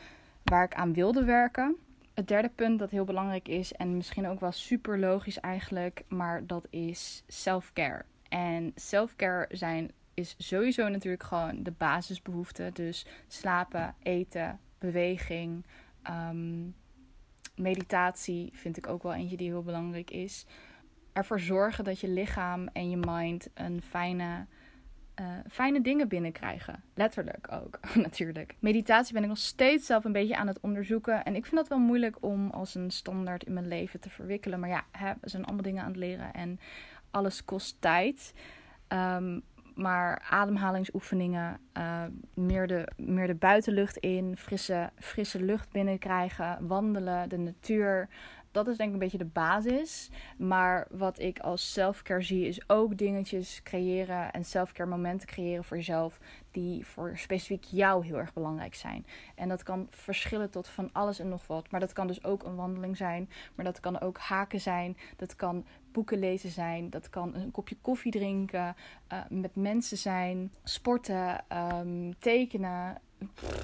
waar 0.44 0.65
ik 0.65 0.75
aan 0.75 0.93
wilde 0.93 1.25
werken. 1.25 1.76
Het 2.15 2.29
derde 2.29 2.49
punt 2.55 2.79
dat 2.79 2.91
heel 2.91 3.05
belangrijk 3.05 3.49
is 3.49 3.73
en 3.73 3.97
misschien 3.97 4.29
ook 4.29 4.41
wel 4.41 4.53
super 4.53 4.99
logisch 4.99 5.41
eigenlijk, 5.41 6.05
maar 6.09 6.47
dat 6.47 6.67
is 6.71 7.25
self-care. 7.26 8.05
En 8.29 8.73
self-care 8.75 9.49
zijn 9.50 9.91
is 10.15 10.35
sowieso 10.38 10.88
natuurlijk 10.88 11.23
gewoon 11.23 11.62
de 11.62 11.73
basisbehoeften. 11.73 12.75
Dus 12.75 13.06
slapen, 13.26 13.94
eten, 14.03 14.61
beweging, 14.79 15.65
um, 16.31 16.75
meditatie 17.56 18.51
vind 18.53 18.77
ik 18.77 18.89
ook 18.89 19.03
wel 19.03 19.15
eentje 19.15 19.37
die 19.37 19.49
heel 19.49 19.62
belangrijk 19.62 20.11
is. 20.11 20.47
Ervoor 21.12 21.41
zorgen 21.41 21.85
dat 21.85 22.01
je 22.01 22.09
lichaam 22.09 22.69
en 22.73 22.91
je 22.91 22.97
mind 22.97 23.49
een 23.55 23.83
fijne, 23.83 24.47
uh, 25.21 25.27
fijne 25.51 25.81
dingen 25.81 26.09
binnenkrijgen. 26.09 26.83
Letterlijk 26.95 27.53
ook, 27.53 27.81
natuurlijk. 28.06 28.55
Meditatie 28.59 29.15
ben 29.15 29.23
ik 29.23 29.29
nog 29.29 29.39
steeds 29.39 29.87
zelf 29.87 30.05
een 30.05 30.12
beetje 30.12 30.37
aan 30.37 30.47
het 30.47 30.61
onderzoeken. 30.61 31.25
En 31.25 31.35
ik 31.35 31.45
vind 31.45 31.56
dat 31.56 31.69
wel 31.69 31.79
moeilijk 31.79 32.17
om 32.21 32.51
als 32.51 32.75
een 32.75 32.91
standaard 32.91 33.45
in 33.45 33.53
mijn 33.53 33.69
leven 33.69 34.00
te 34.00 34.11
verwikkelen. 34.11 34.61
Maar 34.61 34.69
ja, 34.69 34.85
hè, 34.90 35.12
we 35.21 35.28
zijn 35.28 35.45
allemaal 35.45 35.62
dingen 35.62 35.83
aan 35.83 35.88
het 35.88 35.97
leren 35.97 36.33
en 36.33 36.61
alles 37.11 37.45
kost 37.45 37.76
tijd. 37.81 38.35
Um, 38.88 39.43
maar 39.75 40.26
ademhalingsoefeningen, 40.31 41.59
uh, 41.78 42.02
meer, 42.35 42.66
de, 42.66 42.88
meer 42.97 43.26
de 43.26 43.35
buitenlucht 43.35 43.97
in, 43.97 44.37
frisse, 44.37 44.90
frisse 44.99 45.43
lucht 45.43 45.71
binnenkrijgen, 45.71 46.66
wandelen, 46.66 47.28
de 47.28 47.38
natuur. 47.38 48.09
Dat 48.54 48.68
is 48.68 48.76
denk 48.76 48.88
ik 48.88 48.94
een 48.94 49.00
beetje 49.00 49.18
de 49.18 49.25
basis. 49.25 50.11
Maar 50.37 50.87
wat 50.90 51.18
ik 51.18 51.38
als 51.38 51.73
selfcare 51.73 52.23
zie, 52.23 52.46
is 52.46 52.68
ook 52.68 52.96
dingetjes 52.96 53.61
creëren 53.62 54.32
en 54.32 54.44
selfcare 54.44 54.88
momenten 54.88 55.28
creëren 55.28 55.64
voor 55.64 55.76
jezelf. 55.76 56.20
Die 56.50 56.87
voor 56.87 57.18
specifiek 57.18 57.64
jou 57.64 58.06
heel 58.06 58.16
erg 58.16 58.32
belangrijk 58.32 58.75
zijn. 58.75 59.06
En 59.34 59.49
dat 59.49 59.62
kan 59.62 59.87
verschillen 59.90 60.50
tot 60.50 60.68
van 60.68 60.90
alles 60.92 61.18
en 61.18 61.28
nog 61.28 61.46
wat. 61.46 61.70
Maar 61.70 61.80
dat 61.80 61.92
kan 61.92 62.06
dus 62.06 62.25
ook 62.25 62.42
een 62.42 62.56
wandeling 62.56 62.96
zijn. 62.96 63.30
Maar 63.54 63.64
dat 63.64 63.80
kan 63.80 64.00
ook 64.00 64.18
haken 64.18 64.61
zijn. 64.61 64.96
Dat 65.16 65.37
kan 65.37 65.64
boeken 65.92 66.18
lezen 66.18 66.50
zijn. 66.50 66.90
Dat 66.90 67.11
kan 67.11 67.34
een 67.34 67.50
kopje 67.50 67.76
koffie 67.80 68.12
drinken. 68.12 68.76
Uh, 69.12 69.18
met 69.28 69.54
mensen 69.54 69.99
zijn. 69.99 70.52
Sporten. 70.64 71.44
Um, 71.52 72.18
tekenen. 72.18 72.96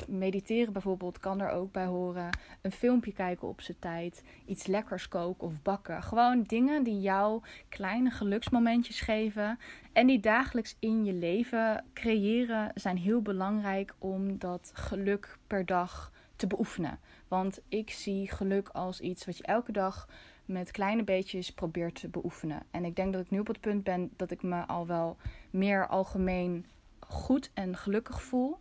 Mediteren 0.09 0.73
bijvoorbeeld 0.73 1.19
kan 1.19 1.41
er 1.41 1.51
ook 1.51 1.73
bij 1.73 1.87
horen. 1.87 2.39
Een 2.61 2.73
filmpje 2.73 3.13
kijken 3.13 3.49
op 3.49 3.61
zijn 3.61 3.79
tijd. 3.79 4.25
Iets 4.47 4.67
lekkers 4.67 5.09
koken 5.09 5.47
of 5.47 5.63
bakken. 5.63 6.03
Gewoon 6.03 6.43
dingen 6.43 6.83
die 6.83 7.01
jou 7.01 7.43
kleine 7.69 8.11
geluksmomentjes 8.11 9.01
geven. 9.01 9.59
En 9.93 10.07
die 10.07 10.21
dagelijks 10.21 10.77
in 10.79 11.05
je 11.05 11.13
leven 11.13 11.85
creëren 11.95 12.71
zijn 12.75 12.97
heel 12.97 13.23
belangrijk 13.23 13.95
om 13.99 14.39
dat 14.39 14.71
geluk 14.75 15.39
per 15.47 15.67
dag 15.67 16.13
te 16.37 16.47
beoefenen. 16.47 16.99
Want 17.29 17.61
ik 17.69 17.91
zie 17.91 18.31
geluk 18.31 18.69
als 18.69 19.01
iets 19.01 19.25
wat 19.25 19.37
je 19.37 19.45
elke 19.45 19.73
dag 19.73 20.09
met 20.45 20.71
kleine 20.71 21.05
beetjes 21.05 21.53
probeer 21.53 21.93
te 21.93 22.09
beoefenen. 22.09 22.63
En 22.71 22.85
ik 22.85 22.97
denk 22.97 23.13
dat 23.13 23.23
ik 23.23 23.31
nu 23.31 23.39
op 23.39 23.47
het 23.47 23.61
punt 23.61 23.85
ben 23.85 24.11
dat 24.17 24.31
ik 24.31 24.43
me 24.43 24.67
al 24.67 24.87
wel 24.87 25.17
meer 25.51 25.87
algemeen 25.87 26.67
goed 27.01 27.51
en 27.55 27.77
gelukkig 27.77 28.23
voel. 28.23 28.59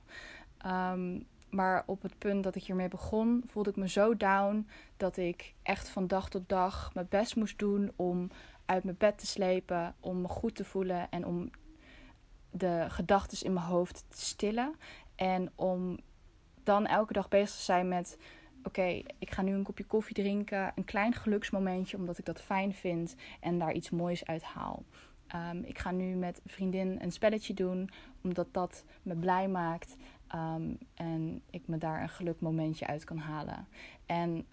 Um, 0.66 1.28
maar 1.50 1.84
op 1.86 2.02
het 2.02 2.18
punt 2.18 2.44
dat 2.44 2.56
ik 2.56 2.64
hiermee 2.64 2.88
begon, 2.88 3.44
voelde 3.48 3.70
ik 3.70 3.76
me 3.76 3.90
zo 3.90 4.18
down 4.18 4.68
dat 4.98 5.18
ik 5.18 5.54
echt 5.64 5.90
van 5.90 6.08
dag 6.08 6.30
tot 6.30 6.50
dag 6.50 6.94
mijn 6.94 7.08
best 7.10 7.36
moest 7.36 7.60
doen 7.60 7.92
om 7.96 8.30
uit 8.66 8.84
mijn 8.84 8.98
bed 8.98 9.18
te 9.18 9.26
slepen, 9.26 9.96
om 10.00 10.22
me 10.22 10.28
goed 10.28 10.56
te 10.56 10.66
voelen 10.66 11.10
en 11.10 11.26
om 11.26 11.50
de 12.52 12.86
gedachten 12.90 13.46
in 13.46 13.54
mijn 13.54 13.66
hoofd 13.66 14.06
te 14.10 14.22
stillen. 14.22 14.76
En 15.16 15.52
om 15.56 16.00
dan 16.64 16.86
elke 16.86 17.14
dag 17.14 17.28
bezig 17.28 17.56
te 17.56 17.62
zijn 17.62 17.88
met 17.88 18.18
oké, 18.64 19.02
ik 19.20 19.32
ga 19.32 19.42
nu 19.42 19.54
een 19.54 19.64
kopje 19.64 19.86
koffie 19.86 20.16
drinken, 20.16 20.72
een 20.76 20.86
klein 20.86 21.14
geluksmomentje 21.14 21.98
omdat 21.98 22.18
ik 22.18 22.26
dat 22.26 22.42
fijn 22.42 22.74
vind 22.74 23.16
en 23.40 23.60
daar 23.60 23.74
iets 23.74 23.90
moois 23.90 24.26
uit 24.26 24.44
haal. 24.44 24.84
Ehm, 25.28 25.62
ik 25.64 25.78
ga 25.80 25.92
nu 25.92 26.16
met 26.16 26.42
een 26.44 26.52
vriendin 26.52 26.98
een 27.02 27.12
spelletje 27.12 27.54
doen 27.54 27.90
omdat 28.24 28.48
dat 28.52 28.84
me 29.02 29.16
blij 29.16 29.48
maakt 29.48 29.96
um, 30.36 30.78
en 30.94 31.42
ik 31.50 31.68
me 31.68 31.78
daar 31.78 32.02
een 32.02 32.10
gelukmomentje 32.10 32.88
uit 32.88 33.04
kan 33.04 33.18
halen. 33.18 33.68
En 34.06 34.46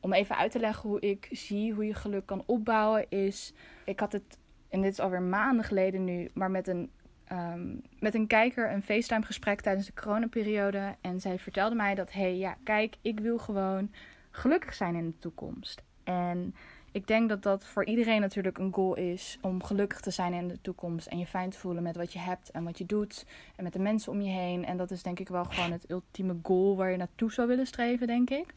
om 0.00 0.12
even 0.12 0.36
uit 0.36 0.50
te 0.50 0.58
leggen 0.58 0.88
hoe 0.88 1.00
ik 1.00 1.28
zie 1.30 1.72
hoe 1.72 1.86
je 1.86 1.94
geluk 1.94 2.26
kan 2.26 2.42
opbouwen, 2.46 3.10
is. 3.10 3.52
Ik 3.84 4.00
had 4.00 4.12
het, 4.12 4.38
en 4.68 4.82
dit 4.82 4.92
is 4.92 5.00
alweer 5.00 5.22
maanden 5.22 5.64
geleden 5.64 6.04
nu, 6.04 6.30
maar 6.34 6.50
met 6.50 6.68
een, 6.68 6.90
um, 7.32 7.82
met 7.98 8.14
een 8.14 8.26
kijker 8.26 8.72
een 8.72 8.82
FaceTime 8.82 9.24
gesprek 9.24 9.60
tijdens 9.60 9.86
de 9.86 10.00
coronaperiode. 10.00 10.96
En 11.00 11.20
zij 11.20 11.38
vertelde 11.38 11.74
mij 11.74 11.94
dat, 11.94 12.12
hé, 12.12 12.20
hey, 12.20 12.36
ja, 12.36 12.56
kijk, 12.64 12.96
ik 13.02 13.20
wil 13.20 13.38
gewoon 13.38 13.90
gelukkig 14.30 14.74
zijn 14.74 14.94
in 14.94 15.06
de 15.06 15.18
toekomst. 15.18 15.82
En 16.04 16.54
ik 16.92 17.06
denk 17.06 17.28
dat 17.28 17.42
dat 17.42 17.64
voor 17.64 17.84
iedereen 17.84 18.20
natuurlijk 18.20 18.58
een 18.58 18.74
goal 18.74 18.94
is 18.94 19.38
om 19.40 19.62
gelukkig 19.62 20.00
te 20.00 20.10
zijn 20.10 20.32
in 20.32 20.48
de 20.48 20.60
toekomst 20.60 21.06
en 21.06 21.18
je 21.18 21.26
fijn 21.26 21.50
te 21.50 21.58
voelen 21.58 21.82
met 21.82 21.96
wat 21.96 22.12
je 22.12 22.18
hebt 22.18 22.50
en 22.50 22.64
wat 22.64 22.78
je 22.78 22.86
doet 22.86 23.26
en 23.56 23.64
met 23.64 23.72
de 23.72 23.78
mensen 23.78 24.12
om 24.12 24.20
je 24.20 24.30
heen. 24.30 24.64
En 24.64 24.76
dat 24.76 24.90
is 24.90 25.02
denk 25.02 25.18
ik 25.18 25.28
wel 25.28 25.44
gewoon 25.44 25.72
het 25.72 25.90
ultieme 25.90 26.36
goal 26.42 26.76
waar 26.76 26.90
je 26.90 26.96
naartoe 26.96 27.32
zou 27.32 27.48
willen 27.48 27.66
streven, 27.66 28.06
denk 28.06 28.30
ik. 28.30 28.54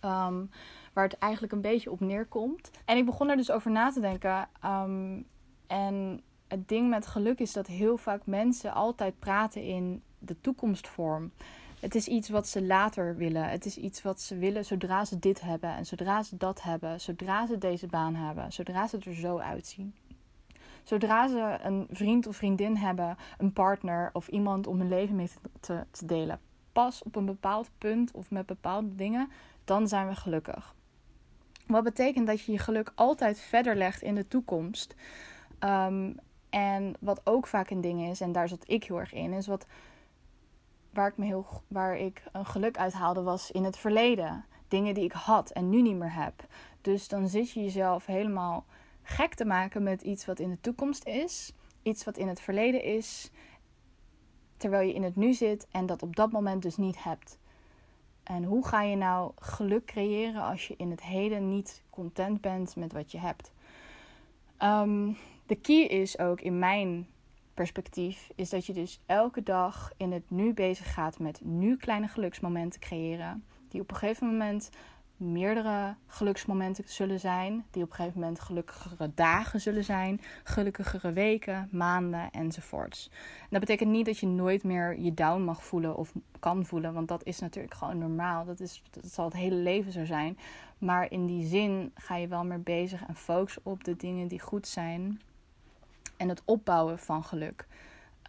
Ehm, 0.00 0.44
waar 0.92 1.04
het 1.04 1.18
eigenlijk 1.18 1.52
een 1.52 1.60
beetje 1.60 1.90
op 1.90 2.00
neerkomt. 2.00 2.70
En 2.84 2.96
ik 2.96 3.04
begon 3.04 3.28
er 3.28 3.36
dus 3.36 3.50
over 3.50 3.70
na 3.70 3.90
te 3.90 4.00
denken. 4.00 4.48
Um, 4.64 5.26
en 5.66 6.22
het 6.48 6.68
ding 6.68 6.88
met 6.88 7.06
geluk 7.06 7.38
is 7.38 7.52
dat 7.52 7.66
heel 7.66 7.96
vaak 7.96 8.26
mensen 8.26 8.72
altijd 8.72 9.18
praten 9.18 9.62
in 9.62 10.02
de 10.18 10.40
toekomstvorm. 10.40 11.32
Het 11.80 11.94
is 11.94 12.08
iets 12.08 12.28
wat 12.28 12.48
ze 12.48 12.62
later 12.62 13.16
willen. 13.16 13.48
Het 13.48 13.64
is 13.64 13.76
iets 13.76 14.02
wat 14.02 14.20
ze 14.20 14.36
willen 14.36 14.64
zodra 14.64 15.04
ze 15.04 15.18
dit 15.18 15.40
hebben 15.40 15.70
en 15.70 15.86
zodra 15.86 16.22
ze 16.22 16.36
dat 16.36 16.62
hebben, 16.62 17.00
zodra 17.00 17.46
ze 17.46 17.58
deze 17.58 17.86
baan 17.86 18.14
hebben, 18.14 18.52
zodra 18.52 18.86
ze 18.86 18.98
er 18.98 19.14
zo 19.14 19.38
uitzien. 19.38 19.94
Zodra 20.82 21.28
ze 21.28 21.58
een 21.62 21.86
vriend 21.90 22.26
of 22.26 22.36
vriendin 22.36 22.76
hebben, 22.76 23.16
een 23.38 23.52
partner 23.52 24.10
of 24.12 24.28
iemand 24.28 24.66
om 24.66 24.78
hun 24.78 24.88
leven 24.88 25.16
mee 25.16 25.30
te, 25.60 25.84
delen. 26.04 26.40
Pas 26.72 27.02
op 27.02 27.16
een 27.16 27.24
bepaald 27.24 27.70
punt 27.78 28.10
of 28.12 28.30
met 28.30 28.46
bepaalde 28.46 28.94
dingen 28.94 29.30
dan 29.64 29.88
zijn 29.88 30.08
we 30.08 30.14
gelukkig. 30.14 30.74
Wat 31.66 31.84
betekent 31.84 32.26
dat 32.26 32.40
je 32.40 32.52
je 32.52 32.58
geluk 32.58 32.92
altijd 32.94 33.40
verder 33.40 33.76
legt 33.76 34.02
in 34.02 34.14
de 34.14 34.28
toekomst. 34.28 34.94
Um, 35.60 36.16
en 36.50 36.94
wat 37.00 37.20
ook 37.24 37.46
vaak 37.46 37.70
een 37.70 37.80
ding 37.80 38.08
is, 38.08 38.20
en 38.20 38.32
daar 38.32 38.48
zat 38.48 38.64
ik 38.66 38.84
heel 38.84 38.98
erg 38.98 39.12
in, 39.12 39.32
is 39.32 39.46
wat 39.46 39.66
waar 40.98 41.08
ik, 41.08 41.16
me 41.16 41.24
heel, 41.24 41.46
waar 41.68 41.96
ik 41.96 42.22
een 42.32 42.46
geluk 42.46 42.78
uit 42.78 42.92
haalde, 42.92 43.22
was 43.22 43.50
in 43.50 43.64
het 43.64 43.78
verleden. 43.78 44.44
Dingen 44.68 44.94
die 44.94 45.04
ik 45.04 45.12
had 45.12 45.50
en 45.50 45.68
nu 45.68 45.82
niet 45.82 45.96
meer 45.96 46.14
heb. 46.14 46.46
Dus 46.80 47.08
dan 47.08 47.28
zit 47.28 47.50
je 47.50 47.62
jezelf 47.62 48.06
helemaal 48.06 48.64
gek 49.02 49.34
te 49.34 49.44
maken 49.44 49.82
met 49.82 50.02
iets 50.02 50.26
wat 50.26 50.38
in 50.38 50.50
de 50.50 50.60
toekomst 50.60 51.04
is, 51.04 51.52
iets 51.82 52.04
wat 52.04 52.16
in 52.16 52.28
het 52.28 52.40
verleden 52.40 52.82
is, 52.82 53.30
terwijl 54.56 54.88
je 54.88 54.94
in 54.94 55.02
het 55.02 55.16
nu 55.16 55.32
zit 55.32 55.66
en 55.70 55.86
dat 55.86 56.02
op 56.02 56.16
dat 56.16 56.32
moment 56.32 56.62
dus 56.62 56.76
niet 56.76 57.02
hebt. 57.02 57.38
En 58.22 58.44
hoe 58.44 58.66
ga 58.66 58.82
je 58.82 58.96
nou 58.96 59.32
geluk 59.36 59.84
creëren 59.84 60.42
als 60.42 60.68
je 60.68 60.74
in 60.76 60.90
het 60.90 61.02
heden 61.02 61.48
niet 61.48 61.82
content 61.90 62.40
bent 62.40 62.76
met 62.76 62.92
wat 62.92 63.12
je 63.12 63.18
hebt? 63.18 63.52
Um, 64.62 65.16
de 65.46 65.56
key 65.56 65.82
is 65.82 66.18
ook 66.18 66.40
in 66.40 66.58
mijn 66.58 67.08
perspectief, 67.58 68.30
is 68.34 68.50
dat 68.50 68.66
je 68.66 68.72
dus 68.72 69.00
elke 69.06 69.42
dag 69.42 69.92
in 69.96 70.12
het 70.12 70.30
nu 70.30 70.54
bezig 70.54 70.92
gaat 70.92 71.18
met 71.18 71.40
nu 71.44 71.76
kleine 71.76 72.08
geluksmomenten 72.08 72.80
creëren. 72.80 73.44
Die 73.68 73.80
op 73.80 73.90
een 73.90 73.96
gegeven 73.96 74.26
moment 74.26 74.70
meerdere 75.16 75.94
geluksmomenten 76.06 76.84
zullen 76.86 77.20
zijn, 77.20 77.64
die 77.70 77.82
op 77.82 77.90
een 77.90 77.94
gegeven 77.94 78.20
moment 78.20 78.40
gelukkigere 78.40 79.10
dagen 79.14 79.60
zullen 79.60 79.84
zijn, 79.84 80.20
gelukkigere 80.44 81.12
weken, 81.12 81.68
maanden 81.72 82.30
enzovoorts. 82.30 83.10
En 83.40 83.48
dat 83.50 83.60
betekent 83.60 83.90
niet 83.90 84.06
dat 84.06 84.18
je 84.18 84.26
nooit 84.26 84.64
meer 84.64 84.98
je 85.00 85.14
down 85.14 85.42
mag 85.42 85.64
voelen 85.64 85.96
of 85.96 86.12
kan 86.38 86.66
voelen, 86.66 86.94
want 86.94 87.08
dat 87.08 87.24
is 87.24 87.38
natuurlijk 87.38 87.74
gewoon 87.74 87.98
normaal. 87.98 88.44
Dat, 88.44 88.60
is, 88.60 88.82
dat 88.90 89.06
zal 89.06 89.24
het 89.24 89.34
hele 89.34 89.56
leven 89.56 89.92
zo 89.92 90.04
zijn. 90.04 90.38
Maar 90.78 91.10
in 91.10 91.26
die 91.26 91.46
zin 91.46 91.92
ga 91.94 92.16
je 92.16 92.28
wel 92.28 92.44
meer 92.44 92.62
bezig 92.62 93.06
en 93.06 93.16
focus 93.16 93.58
op 93.62 93.84
de 93.84 93.96
dingen 93.96 94.28
die 94.28 94.40
goed 94.40 94.66
zijn 94.66 95.20
en 96.18 96.28
het 96.28 96.42
opbouwen 96.44 96.98
van 96.98 97.24
geluk. 97.24 97.66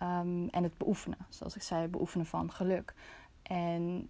Um, 0.04 0.50
en 0.50 0.64
het 0.64 0.78
beoefenen, 0.78 1.18
zoals 1.30 1.56
ik 1.56 1.62
zei, 1.62 1.88
beoefenen 1.88 2.26
van 2.26 2.52
geluk. 2.52 2.94
En 3.42 4.10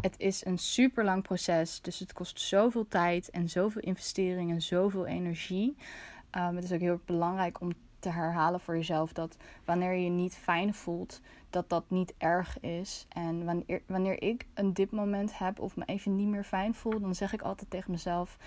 het 0.00 0.14
is 0.18 0.44
een 0.44 0.58
super 0.58 1.04
lang 1.04 1.22
proces. 1.22 1.80
Dus 1.80 1.98
het 1.98 2.12
kost 2.12 2.40
zoveel 2.40 2.88
tijd 2.88 3.30
en 3.30 3.48
zoveel 3.48 3.82
investering 3.82 4.50
en 4.50 4.62
zoveel 4.62 5.06
energie. 5.06 5.76
Um, 6.36 6.54
het 6.54 6.64
is 6.64 6.72
ook 6.72 6.80
heel 6.80 7.00
belangrijk 7.04 7.60
om 7.60 7.72
te 7.98 8.10
herhalen 8.10 8.60
voor 8.60 8.76
jezelf 8.76 9.12
dat 9.12 9.36
wanneer 9.64 9.92
je 9.92 10.04
je 10.04 10.10
niet 10.10 10.34
fijn 10.34 10.74
voelt, 10.74 11.20
dat 11.50 11.68
dat 11.68 11.90
niet 11.90 12.14
erg 12.18 12.60
is. 12.60 13.06
En 13.08 13.44
wanneer, 13.44 13.82
wanneer 13.86 14.22
ik 14.22 14.46
een 14.54 14.72
dipmoment 14.72 15.38
heb 15.38 15.60
of 15.60 15.76
me 15.76 15.84
even 15.84 16.16
niet 16.16 16.28
meer 16.28 16.44
fijn 16.44 16.74
voel, 16.74 17.00
dan 17.00 17.14
zeg 17.14 17.32
ik 17.32 17.42
altijd 17.42 17.70
tegen 17.70 17.90
mezelf: 17.90 18.38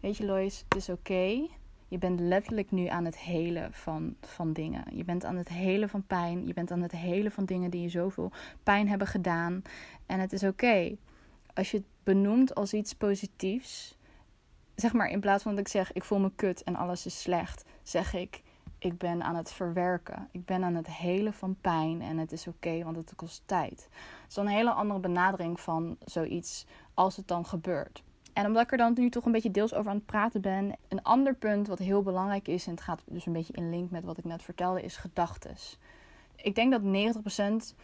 Weet 0.00 0.16
je, 0.16 0.24
Lois, 0.24 0.64
het 0.68 0.76
is 0.76 0.88
oké. 0.88 1.48
Je 1.88 1.98
bent 1.98 2.20
letterlijk 2.20 2.70
nu 2.70 2.86
aan 2.86 3.04
het 3.04 3.18
helen 3.18 3.72
van, 3.72 4.16
van 4.20 4.52
dingen. 4.52 4.84
Je 4.96 5.04
bent 5.04 5.24
aan 5.24 5.36
het 5.36 5.48
helen 5.48 5.88
van 5.88 6.06
pijn. 6.06 6.46
Je 6.46 6.54
bent 6.54 6.70
aan 6.70 6.82
het 6.82 6.92
helen 6.92 7.32
van 7.32 7.44
dingen 7.44 7.70
die 7.70 7.82
je 7.82 7.88
zoveel 7.88 8.32
pijn 8.62 8.88
hebben 8.88 9.06
gedaan. 9.06 9.62
En 10.06 10.20
het 10.20 10.32
is 10.32 10.44
oké. 10.44 10.96
Als 11.54 11.70
je 11.70 11.76
het 11.76 11.86
benoemt 12.02 12.54
als 12.54 12.74
iets 12.74 12.94
positiefs. 12.94 13.96
Zeg 14.74 14.92
maar 14.92 15.10
in 15.10 15.20
plaats 15.20 15.42
van 15.42 15.52
dat 15.52 15.60
ik 15.60 15.68
zeg 15.68 15.92
ik 15.92 16.04
voel 16.04 16.18
me 16.18 16.30
kut 16.34 16.62
en 16.62 16.76
alles 16.76 17.06
is 17.06 17.20
slecht. 17.20 17.64
Zeg 17.82 18.14
ik 18.14 18.42
ik 18.78 18.98
ben 18.98 19.22
aan 19.22 19.36
het 19.36 19.52
verwerken. 19.52 20.28
Ik 20.32 20.44
ben 20.44 20.64
aan 20.64 20.74
het 20.74 20.86
helen 20.86 21.32
van 21.32 21.56
pijn 21.60 22.02
en 22.02 22.18
het 22.18 22.32
is 22.32 22.46
oké, 22.46 22.84
want 22.84 22.96
het 22.96 23.12
kost 23.16 23.42
tijd. 23.46 23.88
Het 24.22 24.30
is 24.30 24.36
een 24.36 24.46
hele 24.46 24.70
andere 24.70 25.00
benadering 25.00 25.60
van 25.60 25.96
zoiets 26.04 26.66
als 26.94 27.16
het 27.16 27.28
dan 27.28 27.46
gebeurt. 27.46 28.02
En 28.38 28.46
omdat 28.46 28.62
ik 28.62 28.70
er 28.72 28.78
dan 28.78 28.92
nu 28.96 29.10
toch 29.10 29.24
een 29.24 29.32
beetje 29.32 29.50
deels 29.50 29.74
over 29.74 29.90
aan 29.90 29.96
het 29.96 30.06
praten 30.06 30.40
ben, 30.40 30.76
een 30.88 31.02
ander 31.02 31.34
punt 31.34 31.66
wat 31.66 31.78
heel 31.78 32.02
belangrijk 32.02 32.48
is, 32.48 32.66
en 32.66 32.70
het 32.70 32.80
gaat 32.80 33.02
dus 33.06 33.26
een 33.26 33.32
beetje 33.32 33.52
in 33.52 33.70
link 33.70 33.90
met 33.90 34.04
wat 34.04 34.18
ik 34.18 34.24
net 34.24 34.42
vertelde, 34.42 34.82
is 34.82 34.96
gedachtes. 34.96 35.78
Ik 36.36 36.54
denk 36.54 36.72
dat 36.72 37.14
90% 37.72 37.74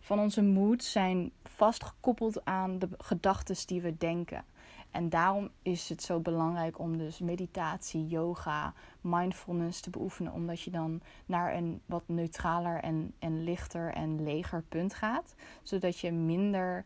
van 0.00 0.18
onze 0.18 0.42
moed 0.42 0.84
zijn 0.84 1.32
vastgekoppeld 1.44 2.44
aan 2.44 2.78
de 2.78 2.88
gedachten 2.98 3.66
die 3.66 3.80
we 3.80 3.96
denken. 3.96 4.44
En 4.90 5.08
daarom 5.08 5.50
is 5.62 5.88
het 5.88 6.02
zo 6.02 6.20
belangrijk 6.20 6.78
om 6.78 6.98
dus 6.98 7.18
meditatie, 7.18 8.06
yoga, 8.06 8.72
mindfulness 9.00 9.80
te 9.80 9.90
beoefenen. 9.90 10.32
Omdat 10.32 10.60
je 10.60 10.70
dan 10.70 11.00
naar 11.26 11.54
een 11.54 11.80
wat 11.86 12.02
neutraler 12.06 12.80
en, 12.80 13.14
en 13.18 13.44
lichter 13.44 13.92
en 13.92 14.22
leger 14.22 14.62
punt 14.68 14.94
gaat. 14.94 15.34
Zodat 15.62 15.98
je 15.98 16.12
minder 16.12 16.84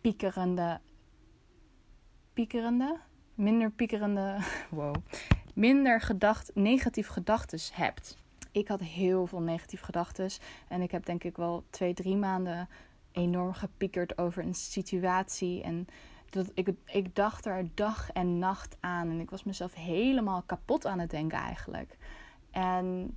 piekerende 0.00 0.80
piekerende, 2.40 2.96
minder 3.34 3.70
piekerende, 3.70 4.38
wow, 4.70 4.94
minder 5.54 6.00
gedacht, 6.00 6.50
negatief 6.54 7.08
gedachten 7.08 7.58
hebt. 7.72 8.16
Ik 8.52 8.68
had 8.68 8.80
heel 8.80 9.26
veel 9.26 9.40
negatieve 9.40 9.84
gedachten 9.84 10.30
en 10.68 10.82
ik 10.82 10.90
heb 10.90 11.06
denk 11.06 11.24
ik 11.24 11.36
wel 11.36 11.64
twee, 11.70 11.94
drie 11.94 12.16
maanden 12.16 12.68
enorm 13.12 13.52
gepiekerd 13.52 14.18
over 14.18 14.42
een 14.42 14.54
situatie 14.54 15.62
en 15.62 15.86
dat 16.30 16.50
ik, 16.54 16.70
ik 16.84 17.14
dacht 17.14 17.46
er 17.46 17.68
dag 17.74 18.10
en 18.10 18.38
nacht 18.38 18.76
aan 18.80 19.10
en 19.10 19.20
ik 19.20 19.30
was 19.30 19.44
mezelf 19.44 19.74
helemaal 19.74 20.42
kapot 20.42 20.86
aan 20.86 20.98
het 20.98 21.10
denken 21.10 21.38
eigenlijk. 21.38 21.96
En 22.50 23.16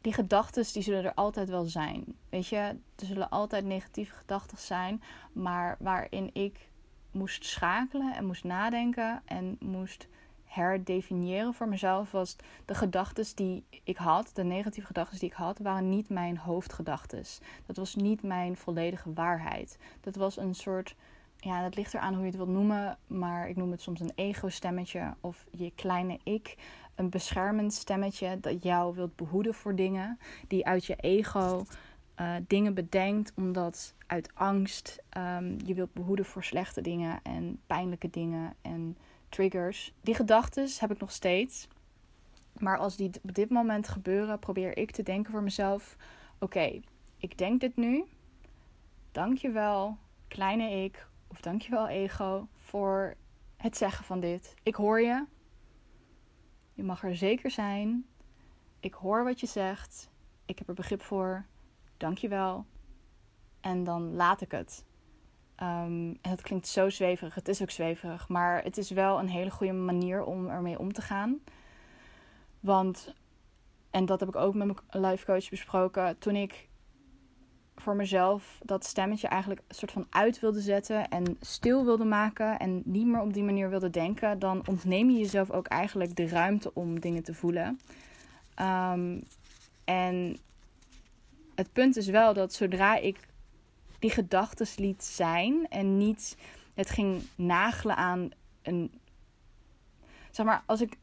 die 0.00 0.12
gedachten 0.12 0.72
die 0.72 0.82
zullen 0.82 1.04
er 1.04 1.14
altijd 1.14 1.48
wel 1.48 1.64
zijn. 1.64 2.04
Weet 2.28 2.46
je, 2.46 2.56
er 2.56 3.06
zullen 3.06 3.30
altijd 3.30 3.64
negatieve 3.64 4.14
gedachten 4.14 4.58
zijn, 4.58 5.02
maar 5.32 5.76
waarin 5.78 6.30
ik 6.32 6.70
moest 7.12 7.44
schakelen 7.44 8.14
en 8.14 8.26
moest 8.26 8.44
nadenken 8.44 9.22
en 9.24 9.56
moest 9.60 10.08
herdefiniëren 10.52 11.54
voor 11.54 11.68
mezelf 11.68 12.10
was 12.10 12.36
de 12.64 12.74
gedachten 12.74 13.26
die 13.34 13.64
ik 13.84 13.96
had, 13.96 14.30
de 14.34 14.44
negatieve 14.44 14.86
gedachten 14.86 15.18
die 15.18 15.28
ik 15.28 15.34
had, 15.34 15.58
waren 15.58 15.88
niet 15.88 16.08
mijn 16.08 16.38
hoofdgedachten. 16.38 17.24
Dat 17.66 17.76
was 17.76 17.94
niet 17.94 18.22
mijn 18.22 18.56
volledige 18.56 19.12
waarheid. 19.12 19.78
Dat 20.00 20.16
was 20.16 20.36
een 20.36 20.54
soort, 20.54 20.94
ja, 21.36 21.62
dat 21.62 21.76
ligt 21.76 21.94
eraan 21.94 22.12
hoe 22.12 22.22
je 22.22 22.28
het 22.28 22.36
wilt 22.36 22.48
noemen, 22.48 22.98
maar 23.06 23.48
ik 23.48 23.56
noem 23.56 23.70
het 23.70 23.80
soms 23.80 24.00
een 24.00 24.12
ego-stemmetje 24.14 25.14
of 25.20 25.46
je 25.50 25.72
kleine 25.74 26.18
ik. 26.22 26.56
Een 26.94 27.10
beschermend 27.10 27.72
stemmetje 27.72 28.40
dat 28.40 28.62
jou 28.62 28.94
wilt 28.94 29.16
behoeden 29.16 29.54
voor 29.54 29.74
dingen 29.74 30.18
die 30.48 30.66
uit 30.66 30.84
je 30.84 30.96
ego 30.96 31.64
uh, 32.20 32.34
dingen 32.46 32.74
bedenkt 32.74 33.32
omdat 33.36 33.94
uit 34.06 34.30
angst 34.34 35.02
um, 35.16 35.56
je 35.64 35.74
wilt 35.74 35.92
behoeden 35.92 36.24
voor 36.24 36.44
slechte 36.44 36.80
dingen 36.80 37.20
en 37.22 37.60
pijnlijke 37.66 38.10
dingen 38.10 38.54
en 38.62 38.96
triggers. 39.28 39.92
Die 40.00 40.14
gedachten 40.14 40.68
heb 40.78 40.90
ik 40.90 40.98
nog 40.98 41.10
steeds. 41.10 41.68
Maar 42.58 42.78
als 42.78 42.96
die 42.96 43.10
op 43.22 43.34
dit 43.34 43.50
moment 43.50 43.88
gebeuren, 43.88 44.38
probeer 44.38 44.76
ik 44.76 44.90
te 44.90 45.02
denken 45.02 45.32
voor 45.32 45.42
mezelf: 45.42 45.96
oké, 46.38 46.80
ik 47.16 47.38
denk 47.38 47.60
dit 47.60 47.76
nu. 47.76 48.04
Dank 49.12 49.38
je 49.38 49.50
wel. 49.50 49.98
kleine 50.28 50.70
ik, 50.70 51.06
of 51.26 51.40
dankjewel 51.40 51.88
ego, 51.88 52.48
voor 52.56 53.14
het 53.56 53.76
zeggen 53.76 54.04
van 54.04 54.20
dit. 54.20 54.54
Ik 54.62 54.74
hoor 54.74 55.00
je. 55.00 55.24
Je 56.74 56.82
mag 56.82 57.04
er 57.04 57.16
zeker 57.16 57.50
zijn. 57.50 58.06
Ik 58.80 58.94
hoor 58.94 59.24
wat 59.24 59.40
je 59.40 59.46
zegt. 59.46 60.10
Ik 60.46 60.58
heb 60.58 60.68
er 60.68 60.74
begrip 60.74 61.02
voor. 61.02 61.46
Dankjewel. 62.02 62.64
En 63.60 63.84
dan 63.84 64.14
laat 64.14 64.40
ik 64.40 64.50
het. 64.50 64.84
Um, 65.62 66.18
en 66.20 66.30
het 66.30 66.40
klinkt 66.40 66.66
zo 66.66 66.88
zweverig. 66.88 67.34
Het 67.34 67.48
is 67.48 67.62
ook 67.62 67.70
zweverig. 67.70 68.28
Maar 68.28 68.62
het 68.62 68.78
is 68.78 68.90
wel 68.90 69.18
een 69.18 69.28
hele 69.28 69.50
goede 69.50 69.72
manier 69.72 70.24
om 70.24 70.48
ermee 70.48 70.78
om 70.78 70.92
te 70.92 71.02
gaan. 71.02 71.38
Want, 72.60 73.14
en 73.90 74.04
dat 74.04 74.20
heb 74.20 74.28
ik 74.28 74.36
ook 74.36 74.54
met 74.54 74.66
mijn 74.66 75.04
life 75.04 75.24
coach 75.24 75.48
besproken. 75.48 76.18
Toen 76.18 76.36
ik 76.36 76.68
voor 77.76 77.96
mezelf 77.96 78.60
dat 78.64 78.84
stemmetje 78.84 79.28
eigenlijk 79.28 79.62
een 79.68 79.74
soort 79.74 79.92
van 79.92 80.06
uit 80.10 80.40
wilde 80.40 80.60
zetten 80.60 81.08
en 81.08 81.36
stil 81.40 81.84
wilde 81.84 82.04
maken 82.04 82.58
en 82.58 82.82
niet 82.84 83.06
meer 83.06 83.20
op 83.20 83.32
die 83.32 83.42
manier 83.42 83.70
wilde 83.70 83.90
denken, 83.90 84.38
dan 84.38 84.62
ontneem 84.68 85.10
je 85.10 85.18
jezelf 85.18 85.50
ook 85.50 85.66
eigenlijk 85.66 86.16
de 86.16 86.28
ruimte 86.28 86.74
om 86.74 87.00
dingen 87.00 87.22
te 87.22 87.34
voelen. 87.34 87.80
Um, 88.60 89.22
en 89.84 90.36
het 91.54 91.72
punt 91.72 91.96
is 91.96 92.06
wel 92.06 92.34
dat 92.34 92.52
zodra 92.52 92.96
ik 92.96 93.18
die 93.98 94.10
gedachten 94.10 94.66
liet 94.76 95.04
zijn 95.04 95.66
en 95.68 95.96
niet 95.96 96.36
het 96.74 96.90
ging 96.90 97.22
nagelen 97.34 97.96
aan 97.96 98.30
een. 98.62 99.00
Zeg 100.30 100.46
maar, 100.46 100.62
als 100.66 100.80
ik. 100.80 101.00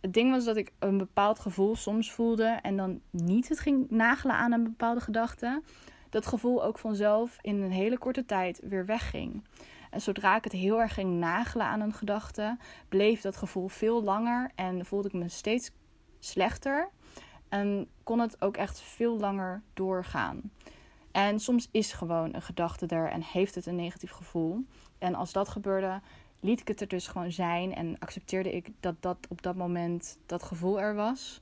Het 0.00 0.14
ding 0.14 0.30
was 0.30 0.44
dat 0.44 0.56
ik 0.56 0.72
een 0.78 0.98
bepaald 0.98 1.38
gevoel 1.38 1.76
soms 1.76 2.12
voelde 2.12 2.58
en 2.62 2.76
dan 2.76 3.00
niet 3.10 3.48
het 3.48 3.60
ging 3.60 3.90
nagelen 3.90 4.36
aan 4.36 4.52
een 4.52 4.62
bepaalde 4.62 5.00
gedachte. 5.00 5.62
Dat 6.10 6.26
gevoel 6.26 6.64
ook 6.64 6.78
vanzelf 6.78 7.38
in 7.40 7.62
een 7.62 7.70
hele 7.70 7.98
korte 7.98 8.24
tijd 8.24 8.60
weer 8.62 8.86
wegging. 8.86 9.44
En 9.90 10.00
zodra 10.00 10.36
ik 10.36 10.44
het 10.44 10.52
heel 10.52 10.80
erg 10.80 10.94
ging 10.94 11.18
nagelen 11.18 11.66
aan 11.66 11.80
een 11.80 11.92
gedachte, 11.92 12.56
bleef 12.88 13.20
dat 13.20 13.36
gevoel 13.36 13.68
veel 13.68 14.02
langer 14.02 14.50
en 14.54 14.86
voelde 14.86 15.08
ik 15.08 15.14
me 15.14 15.28
steeds 15.28 15.70
slechter. 16.18 16.90
En 17.50 17.88
kon 18.02 18.18
het 18.18 18.42
ook 18.42 18.56
echt 18.56 18.80
veel 18.80 19.18
langer 19.18 19.62
doorgaan. 19.74 20.50
En 21.12 21.40
soms 21.40 21.68
is 21.70 21.92
gewoon 21.92 22.34
een 22.34 22.42
gedachte 22.42 22.86
er 22.86 23.10
en 23.10 23.22
heeft 23.22 23.54
het 23.54 23.66
een 23.66 23.76
negatief 23.76 24.10
gevoel. 24.10 24.64
En 24.98 25.14
als 25.14 25.32
dat 25.32 25.48
gebeurde, 25.48 26.00
liet 26.40 26.60
ik 26.60 26.68
het 26.68 26.80
er 26.80 26.88
dus 26.88 27.06
gewoon 27.06 27.32
zijn 27.32 27.74
en 27.74 27.98
accepteerde 27.98 28.52
ik 28.52 28.68
dat 28.80 28.94
dat 29.00 29.16
op 29.28 29.42
dat 29.42 29.56
moment 29.56 30.18
dat 30.26 30.42
gevoel 30.42 30.80
er 30.80 30.94
was. 30.94 31.40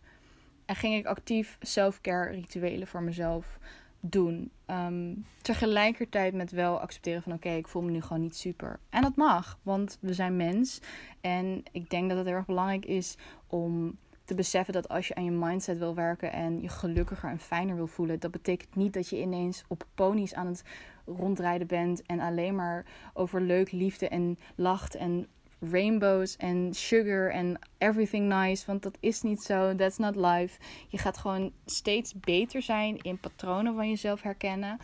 En 0.65 0.77
ging 0.77 0.95
ik 0.95 1.07
actief 1.07 1.57
self-care 1.61 2.31
rituelen 2.31 2.87
voor 2.87 3.03
mezelf 3.03 3.59
doen. 4.00 4.50
Ehm, 4.67 5.15
tegelijkertijd 5.43 6.35
met 6.35 6.50
wel 6.50 6.81
accepteren 6.81 7.23
van 7.23 7.33
oké, 7.33 7.49
ik 7.49 7.69
voel 7.69 7.83
me 7.83 7.91
nu 7.91 8.03
gewoon 8.03 8.23
niet 8.23 8.37
super. 8.37 8.81
En 8.91 9.03
dat 9.03 9.17
mag, 9.17 9.59
want 9.62 9.99
we 10.00 10.15
zijn 10.15 10.37
mens. 10.37 10.81
En 11.21 11.62
ik 11.73 11.91
denk 11.91 12.09
dat 12.09 12.19
het 12.19 12.27
erg 12.27 12.47
belangrijk 12.47 12.85
is 12.85 13.17
om 13.47 13.99
te 14.28 14.35
beseffen 14.35 14.73
dat 14.73 14.88
als 14.88 15.08
je 15.08 15.14
aan 15.14 15.25
je 15.25 15.30
mindset 15.30 15.78
wil 15.78 15.94
werken 15.94 16.32
en 16.32 16.61
je 16.61 16.68
gelukkiger 16.68 17.30
en 17.30 17.38
fijner 17.38 17.76
wil 17.76 17.87
voelen, 17.87 18.20
dat 18.20 18.30
betekent 18.30 18.75
niet 18.75 18.92
dat 18.92 19.08
je 19.08 19.20
ineens 19.20 19.64
op 19.68 19.85
ponies 19.94 20.35
aan 20.35 20.47
het 20.47 20.62
rondrijden 21.06 21.66
bent 21.66 22.02
en 22.02 22.20
alleen 22.20 22.54
maar 22.54 22.85
over 23.14 23.40
leuk, 23.40 23.73
liefde 23.73 24.08
en 24.08 24.38
lacht 24.54 24.94
en 24.94 25.26
rainbows 25.61 26.37
en 26.37 26.75
sugar 26.75 27.30
en 27.30 27.58
everything 27.78 28.28
nice. 28.28 28.66
Want 28.66 28.82
dat 28.82 28.97
is 29.00 29.23
niet 29.23 29.42
zo. 29.42 29.75
That's 29.75 29.99
not 29.99 30.16
life. 30.16 30.61
Je 30.88 30.99
gaat 30.99 31.18
gewoon 31.18 31.52
steeds 31.64 32.14
beter 32.20 32.62
zijn 32.62 32.97
in 32.97 33.18
patronen 33.18 33.75
van 33.75 33.88
jezelf 33.88 34.23
herkennen. 34.23 34.78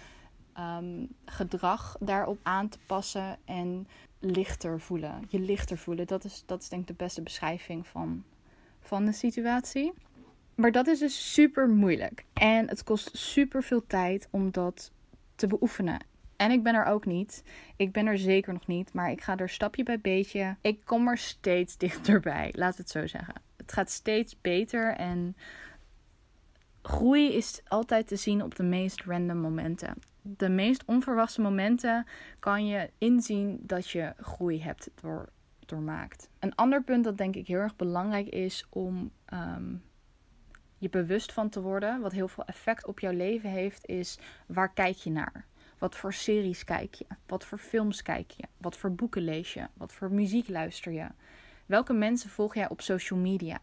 Um, 0.58 1.08
gedrag 1.24 1.96
daarop 2.00 2.38
aan 2.42 2.68
te 2.68 2.78
passen 2.86 3.38
en 3.44 3.88
lichter 4.18 4.80
voelen. 4.80 5.24
Je 5.28 5.38
lichter 5.38 5.78
voelen. 5.78 6.06
Dat 6.06 6.24
is, 6.24 6.42
dat 6.46 6.62
is 6.62 6.68
denk 6.68 6.82
ik 6.82 6.88
de 6.88 7.04
beste 7.04 7.22
beschrijving 7.22 7.86
van 7.86 8.24
van 8.84 9.04
de 9.04 9.12
situatie. 9.12 9.92
Maar 10.54 10.72
dat 10.72 10.86
is 10.86 10.98
dus 10.98 11.32
super 11.32 11.68
moeilijk. 11.68 12.24
En 12.32 12.68
het 12.68 12.84
kost 12.84 13.16
super 13.16 13.62
veel 13.62 13.86
tijd 13.86 14.28
om 14.30 14.50
dat 14.50 14.90
te 15.34 15.46
beoefenen. 15.46 15.98
En 16.36 16.50
ik 16.50 16.62
ben 16.62 16.74
er 16.74 16.84
ook 16.84 17.06
niet. 17.06 17.42
Ik 17.76 17.92
ben 17.92 18.06
er 18.06 18.18
zeker 18.18 18.52
nog 18.52 18.66
niet. 18.66 18.92
Maar 18.92 19.10
ik 19.10 19.20
ga 19.20 19.36
er 19.36 19.48
stapje 19.48 19.82
bij 19.82 20.00
beetje. 20.00 20.56
Ik 20.60 20.80
kom 20.84 21.08
er 21.08 21.18
steeds 21.18 21.76
dichterbij. 21.86 22.52
Laat 22.56 22.76
het 22.76 22.90
zo 22.90 23.06
zeggen. 23.06 23.34
Het 23.56 23.72
gaat 23.72 23.90
steeds 23.90 24.40
beter. 24.40 24.94
En 24.94 25.36
groei 26.82 27.32
is 27.32 27.60
altijd 27.68 28.06
te 28.06 28.16
zien 28.16 28.42
op 28.42 28.54
de 28.54 28.62
meest 28.62 29.04
random 29.04 29.38
momenten. 29.38 29.94
De 30.22 30.48
meest 30.48 30.82
onverwachte 30.86 31.40
momenten 31.40 32.06
kan 32.38 32.66
je 32.66 32.90
inzien 32.98 33.58
dat 33.62 33.90
je 33.90 34.12
groei 34.20 34.62
hebt 34.62 34.90
door 35.00 35.28
doormaakt. 35.68 36.28
Een 36.38 36.54
ander 36.54 36.82
punt 36.82 37.04
dat 37.04 37.18
denk 37.18 37.36
ik 37.36 37.46
heel 37.46 37.58
erg 37.58 37.76
belangrijk 37.76 38.28
is 38.28 38.66
om 38.68 39.10
um, 39.32 39.82
je 40.78 40.88
bewust 40.88 41.32
van 41.32 41.48
te 41.48 41.60
worden, 41.60 42.00
wat 42.00 42.12
heel 42.12 42.28
veel 42.28 42.44
effect 42.44 42.86
op 42.86 43.00
jouw 43.00 43.12
leven 43.12 43.50
heeft, 43.50 43.86
is 43.86 44.18
waar 44.46 44.72
kijk 44.72 44.96
je 44.96 45.10
naar? 45.10 45.46
Wat 45.78 45.96
voor 45.96 46.12
series 46.12 46.64
kijk 46.64 46.94
je? 46.94 47.06
Wat 47.26 47.44
voor 47.44 47.58
films 47.58 48.02
kijk 48.02 48.30
je? 48.30 48.44
Wat 48.56 48.76
voor 48.76 48.94
boeken 48.94 49.22
lees 49.22 49.54
je? 49.54 49.66
Wat 49.74 49.92
voor 49.92 50.12
muziek 50.12 50.48
luister 50.48 50.92
je? 50.92 51.06
Welke 51.66 51.92
mensen 51.92 52.30
volg 52.30 52.54
jij 52.54 52.68
op 52.68 52.80
social 52.80 53.18
media? 53.18 53.58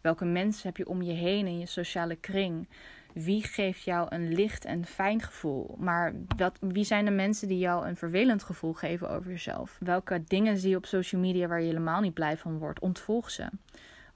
Welke 0.00 0.24
mensen 0.24 0.66
heb 0.66 0.76
je 0.76 0.88
om 0.88 1.02
je 1.02 1.12
heen 1.12 1.46
in 1.46 1.58
je 1.58 1.66
sociale 1.66 2.16
kring? 2.16 2.68
Wie 3.12 3.42
geeft 3.42 3.82
jou 3.82 4.06
een 4.08 4.32
licht 4.32 4.64
en 4.64 4.84
fijn 4.84 5.22
gevoel? 5.22 5.74
Maar 5.78 6.14
wat, 6.36 6.58
wie 6.60 6.84
zijn 6.84 7.04
de 7.04 7.10
mensen 7.10 7.48
die 7.48 7.58
jou 7.58 7.86
een 7.86 7.96
vervelend 7.96 8.42
gevoel 8.42 8.72
geven 8.72 9.10
over 9.10 9.30
jezelf? 9.30 9.76
Welke 9.80 10.24
dingen 10.24 10.58
zie 10.58 10.70
je 10.70 10.76
op 10.76 10.86
social 10.86 11.20
media 11.20 11.46
waar 11.46 11.60
je 11.60 11.66
helemaal 11.66 12.00
niet 12.00 12.14
blij 12.14 12.36
van 12.36 12.58
wordt? 12.58 12.80
Ontvolg 12.80 13.30
ze. 13.30 13.48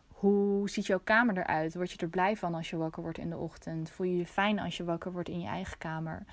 Hoe 0.08 0.70
ziet 0.70 0.86
jouw 0.86 1.00
kamer 1.04 1.38
eruit? 1.38 1.74
Word 1.74 1.90
je 1.90 1.98
er 1.98 2.08
blij 2.08 2.36
van 2.36 2.54
als 2.54 2.70
je 2.70 2.76
wakker 2.76 3.02
wordt 3.02 3.18
in 3.18 3.30
de 3.30 3.36
ochtend? 3.36 3.90
Voel 3.90 4.06
je 4.06 4.16
je 4.16 4.26
fijn 4.26 4.58
als 4.58 4.76
je 4.76 4.84
wakker 4.84 5.12
wordt 5.12 5.28
in 5.28 5.40
je 5.40 5.48
eigen 5.48 5.78
kamer? 5.78 6.24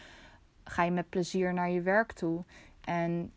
Ga 0.63 0.83
je 0.83 0.91
met 0.91 1.09
plezier 1.09 1.53
naar 1.53 1.69
je 1.69 1.81
werk 1.81 2.11
toe? 2.11 2.43
En 2.81 3.31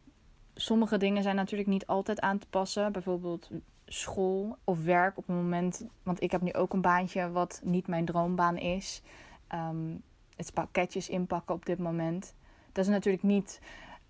sommige 0.55 0.97
dingen 0.97 1.23
zijn 1.23 1.37
natuurlijk 1.37 1.69
niet 1.69 1.87
altijd 1.87 2.21
aan 2.21 2.39
te 2.39 2.47
passen. 2.51 2.93
Bijvoorbeeld 2.93 3.51
school 3.87 4.57
of 4.65 4.85
werk 4.85 5.19
op 5.19 5.29
een 5.29 5.35
moment. 5.35 5.87
Want 6.03 6.23
ik 6.23 6.31
heb 6.31 6.41
nu 6.41 6.53
ook 6.53 6.73
een 6.73 6.81
baantje 6.81 7.31
wat 7.31 7.61
niet 7.65 7.87
mijn 7.87 8.05
droombaan 8.05 8.57
is. 8.57 9.03
Um, 9.55 10.03
het 10.37 10.53
pakketjes 10.55 11.09
inpakken 11.09 11.55
op 11.55 11.67
dit 11.67 11.79
moment. 11.79 12.35
Dat 12.73 12.85
is 12.85 12.91
natuurlijk 12.91 13.23
niet 13.23 13.61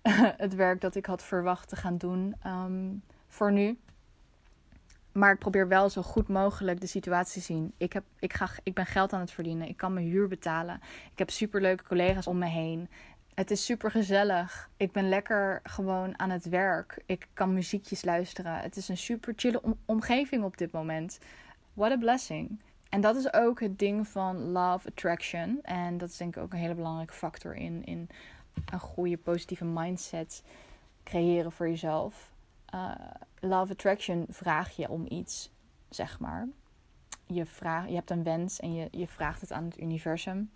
het 0.45 0.55
werk 0.55 0.81
dat 0.81 0.95
ik 0.95 1.05
had 1.05 1.23
verwacht 1.23 1.69
te 1.69 1.75
gaan 1.75 1.97
doen 1.97 2.35
ehm, 2.41 2.89
voor 3.27 3.51
nu. 3.51 3.77
Maar 5.11 5.33
ik 5.33 5.39
probeer 5.39 5.67
wel 5.67 5.89
zo 5.89 6.01
goed 6.01 6.27
mogelijk 6.27 6.81
de 6.81 6.87
situatie 6.87 7.41
te 7.41 7.45
zien. 7.45 7.73
Ik, 7.77 7.93
heb, 7.93 8.03
ik, 8.19 8.33
ga, 8.33 8.49
ik 8.63 8.73
ben 8.73 8.85
geld 8.85 9.13
aan 9.13 9.19
het 9.19 9.31
verdienen. 9.31 9.67
Ik 9.67 9.77
kan 9.77 9.93
mijn 9.93 10.05
huur 10.05 10.27
betalen. 10.27 10.81
Ik 11.11 11.19
heb 11.19 11.29
superleuke 11.29 11.83
collega's 11.83 12.27
om 12.27 12.37
me 12.37 12.45
heen. 12.45 12.89
Het 13.35 13.51
is 13.51 13.65
super 13.65 13.91
gezellig. 13.91 14.69
Ik 14.77 14.91
ben 14.91 15.09
lekker 15.09 15.59
gewoon 15.63 16.19
aan 16.19 16.29
het 16.29 16.49
werk. 16.49 17.03
Ik 17.05 17.27
kan 17.33 17.53
muziekjes 17.53 18.03
luisteren. 18.03 18.59
Het 18.59 18.77
is 18.77 18.87
een 18.87 18.97
super 18.97 19.33
chille 19.35 19.61
omgeving 19.85 20.43
op 20.43 20.57
dit 20.57 20.71
moment. 20.71 21.19
What 21.73 21.91
a 21.91 21.97
blessing. 21.97 22.59
En 22.89 23.01
dat 23.01 23.15
is 23.15 23.33
ook 23.33 23.59
het 23.59 23.79
ding 23.79 24.07
van 24.07 24.51
love 24.51 24.87
attraction. 24.87 25.59
En 25.61 25.97
dat 25.97 26.09
is 26.09 26.17
denk 26.17 26.35
ik 26.35 26.41
ook 26.41 26.53
een 26.53 26.59
hele 26.59 26.75
belangrijke 26.75 27.13
factor 27.13 27.55
in, 27.55 27.85
in 27.85 28.09
een 28.71 28.79
goede 28.79 29.17
positieve 29.17 29.65
mindset 29.65 30.43
creëren 31.03 31.51
voor 31.51 31.69
jezelf. 31.69 32.31
Uh, 32.75 32.91
love 33.39 33.71
attraction 33.71 34.25
vraag 34.29 34.75
je 34.75 34.89
om 34.89 35.05
iets, 35.09 35.51
zeg 35.89 36.19
maar. 36.19 36.47
Je, 37.27 37.45
vraag, 37.45 37.87
je 37.87 37.95
hebt 37.95 38.09
een 38.09 38.23
wens 38.23 38.59
en 38.59 38.73
je, 38.73 38.87
je 38.91 39.07
vraagt 39.07 39.41
het 39.41 39.51
aan 39.51 39.63
het 39.63 39.79
universum. 39.79 40.51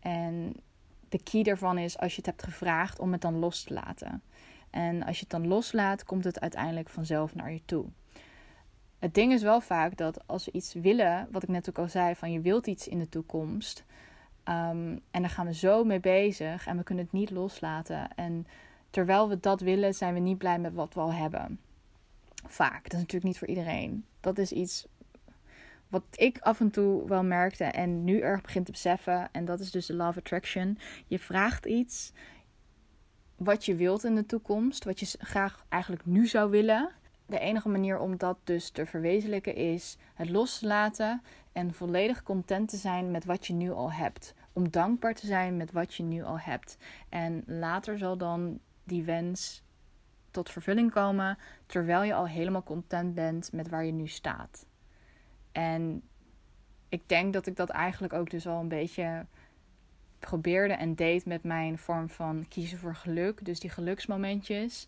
En 0.00 0.56
de 1.08 1.22
key 1.22 1.42
daarvan 1.42 1.78
is 1.78 1.98
als 1.98 2.10
je 2.10 2.16
het 2.16 2.26
hebt 2.26 2.42
gevraagd 2.42 2.98
om 2.98 3.12
het 3.12 3.20
dan 3.20 3.38
los 3.38 3.62
te 3.62 3.74
laten. 3.74 4.22
En 4.70 5.02
als 5.02 5.16
je 5.16 5.22
het 5.22 5.30
dan 5.30 5.46
loslaat, 5.46 6.04
komt 6.04 6.24
het 6.24 6.40
uiteindelijk 6.40 6.88
vanzelf 6.88 7.34
naar 7.34 7.52
je 7.52 7.62
toe. 7.64 7.86
Het 8.98 9.14
ding 9.14 9.32
is 9.32 9.42
wel 9.42 9.60
vaak 9.60 9.96
dat 9.96 10.26
als 10.26 10.44
we 10.44 10.52
iets 10.52 10.74
willen, 10.74 11.28
wat 11.30 11.42
ik 11.42 11.48
net 11.48 11.68
ook 11.68 11.78
al 11.78 11.88
zei, 11.88 12.14
van 12.14 12.32
je 12.32 12.40
wilt 12.40 12.66
iets 12.66 12.88
in 12.88 12.98
de 12.98 13.08
toekomst. 13.08 13.84
Um, 14.48 15.00
en 15.10 15.20
daar 15.20 15.30
gaan 15.30 15.46
we 15.46 15.54
zo 15.54 15.84
mee 15.84 16.00
bezig 16.00 16.66
en 16.66 16.76
we 16.76 16.82
kunnen 16.82 17.04
het 17.04 17.12
niet 17.12 17.30
loslaten. 17.30 18.14
En 18.14 18.46
terwijl 18.90 19.28
we 19.28 19.40
dat 19.40 19.60
willen, 19.60 19.94
zijn 19.94 20.14
we 20.14 20.20
niet 20.20 20.38
blij 20.38 20.58
met 20.58 20.74
wat 20.74 20.94
we 20.94 21.00
al 21.00 21.12
hebben. 21.12 21.60
Vaak. 22.46 22.82
Dat 22.82 22.92
is 22.92 22.98
natuurlijk 22.98 23.24
niet 23.24 23.38
voor 23.38 23.48
iedereen. 23.48 24.04
Dat 24.20 24.38
is 24.38 24.52
iets 24.52 24.86
wat 25.88 26.02
ik 26.10 26.38
af 26.38 26.60
en 26.60 26.70
toe 26.70 27.08
wel 27.08 27.24
merkte 27.24 27.64
en 27.64 28.04
nu 28.04 28.20
erg 28.20 28.40
begint 28.40 28.66
te 28.66 28.72
beseffen. 28.72 29.28
En 29.32 29.44
dat 29.44 29.60
is 29.60 29.70
dus 29.70 29.86
de 29.86 29.94
love 29.94 30.18
attraction. 30.18 30.78
Je 31.06 31.18
vraagt 31.18 31.66
iets 31.66 32.12
wat 33.36 33.64
je 33.64 33.74
wilt 33.74 34.04
in 34.04 34.14
de 34.14 34.26
toekomst. 34.26 34.84
Wat 34.84 35.00
je 35.00 35.06
graag 35.18 35.64
eigenlijk 35.68 36.06
nu 36.06 36.26
zou 36.26 36.50
willen. 36.50 36.90
De 37.26 37.38
enige 37.38 37.68
manier 37.68 37.98
om 37.98 38.16
dat 38.16 38.38
dus 38.44 38.70
te 38.70 38.86
verwezenlijken 38.86 39.54
is 39.54 39.96
het 40.14 40.28
los 40.28 40.58
te 40.58 40.66
laten. 40.66 41.22
En 41.52 41.74
volledig 41.74 42.22
content 42.22 42.68
te 42.68 42.76
zijn 42.76 43.10
met 43.10 43.24
wat 43.24 43.46
je 43.46 43.52
nu 43.52 43.72
al 43.72 43.92
hebt. 43.92 44.34
Om 44.52 44.70
dankbaar 44.70 45.14
te 45.14 45.26
zijn 45.26 45.56
met 45.56 45.72
wat 45.72 45.94
je 45.94 46.02
nu 46.02 46.22
al 46.22 46.40
hebt. 46.40 46.76
En 47.08 47.42
later 47.46 47.98
zal 47.98 48.16
dan 48.16 48.60
die 48.84 49.04
wens 49.04 49.62
tot 50.30 50.50
vervulling 50.50 50.90
komen 50.90 51.38
terwijl 51.66 52.02
je 52.02 52.14
al 52.14 52.26
helemaal 52.26 52.62
content 52.62 53.14
bent 53.14 53.52
met 53.52 53.68
waar 53.68 53.84
je 53.84 53.92
nu 53.92 54.08
staat. 54.08 54.66
En 55.56 56.02
ik 56.88 57.08
denk 57.08 57.32
dat 57.32 57.46
ik 57.46 57.56
dat 57.56 57.68
eigenlijk 57.68 58.12
ook 58.12 58.30
dus 58.30 58.46
al 58.46 58.60
een 58.60 58.68
beetje 58.68 59.26
probeerde 60.18 60.74
en 60.74 60.94
deed 60.94 61.26
met 61.26 61.42
mijn 61.42 61.78
vorm 61.78 62.08
van 62.08 62.46
kiezen 62.48 62.78
voor 62.78 62.94
geluk. 62.94 63.44
Dus 63.44 63.60
die 63.60 63.70
geluksmomentjes. 63.70 64.86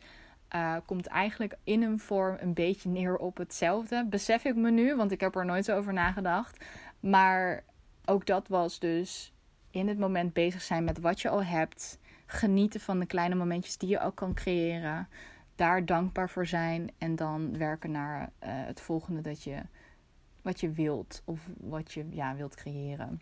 Uh, 0.55 0.77
komt 0.87 1.07
eigenlijk 1.07 1.57
in 1.65 1.83
een 1.83 1.99
vorm 1.99 2.37
een 2.41 2.55
beetje 2.55 2.89
neer 2.89 3.17
op 3.17 3.37
hetzelfde. 3.37 4.07
Besef 4.09 4.45
ik 4.45 4.57
me 4.57 4.71
nu, 4.71 4.97
want 4.97 5.13
ik 5.13 5.21
heb 5.21 5.37
er 5.37 5.45
nooit 5.45 5.65
zo 5.65 5.77
over 5.77 5.93
nagedacht. 5.93 6.65
Maar 7.01 7.65
ook 8.05 8.27
dat 8.27 8.49
was 8.49 8.79
dus 8.79 9.33
in 9.71 9.89
het 9.89 9.99
moment 9.99 10.33
bezig 10.33 10.63
zijn 10.63 10.85
met 10.85 11.01
wat 11.01 11.21
je 11.21 11.29
al 11.29 11.45
hebt. 11.45 11.99
Genieten 12.27 12.81
van 12.81 12.99
de 12.99 13.07
kleine 13.07 13.35
momentjes 13.35 13.77
die 13.77 13.89
je 13.89 14.01
ook 14.01 14.15
kan 14.17 14.35
creëren. 14.35 15.09
Daar 15.55 15.85
dankbaar 15.85 16.31
voor 16.31 16.47
zijn. 16.47 16.91
En 16.99 17.17
dan 17.17 17.59
werken 17.59 17.91
naar 17.91 18.21
uh, 18.21 18.29
het 18.41 18.81
volgende 18.81 19.21
dat 19.21 19.43
je 19.43 19.63
wat 20.49 20.61
je 20.61 20.71
wilt. 20.71 21.23
Of 21.25 21.41
wat 21.57 21.93
je 21.93 22.07
ja, 22.11 22.35
wilt 22.35 22.55
creëren. 22.55 23.21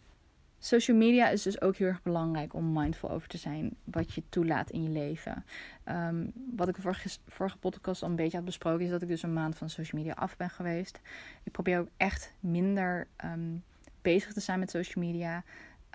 Social 0.58 0.96
media 0.96 1.28
is 1.28 1.42
dus 1.42 1.60
ook 1.60 1.76
heel 1.76 1.86
erg 1.86 2.02
belangrijk 2.02 2.54
om 2.54 2.72
mindful 2.72 3.10
over 3.10 3.28
te 3.28 3.36
zijn 3.36 3.76
wat 3.84 4.14
je 4.14 4.22
toelaat 4.28 4.70
in 4.70 4.82
je 4.82 4.88
leven. 4.88 5.44
Um, 5.88 6.32
wat 6.56 6.68
ik 6.68 6.76
vorige, 6.76 7.08
vorige 7.26 7.58
podcast 7.58 8.02
al 8.02 8.08
een 8.08 8.16
beetje 8.16 8.36
had 8.36 8.46
besproken, 8.46 8.84
is 8.84 8.90
dat 8.90 9.02
ik 9.02 9.08
dus 9.08 9.22
een 9.22 9.32
maand 9.32 9.56
van 9.56 9.70
social 9.70 10.00
media 10.00 10.14
af 10.14 10.36
ben 10.36 10.50
geweest. 10.50 11.00
Ik 11.42 11.52
probeer 11.52 11.78
ook 11.78 11.88
echt 11.96 12.34
minder 12.40 13.06
um, 13.24 13.64
bezig 14.02 14.32
te 14.32 14.40
zijn 14.40 14.58
met 14.58 14.70
social 14.70 15.04
media. 15.04 15.44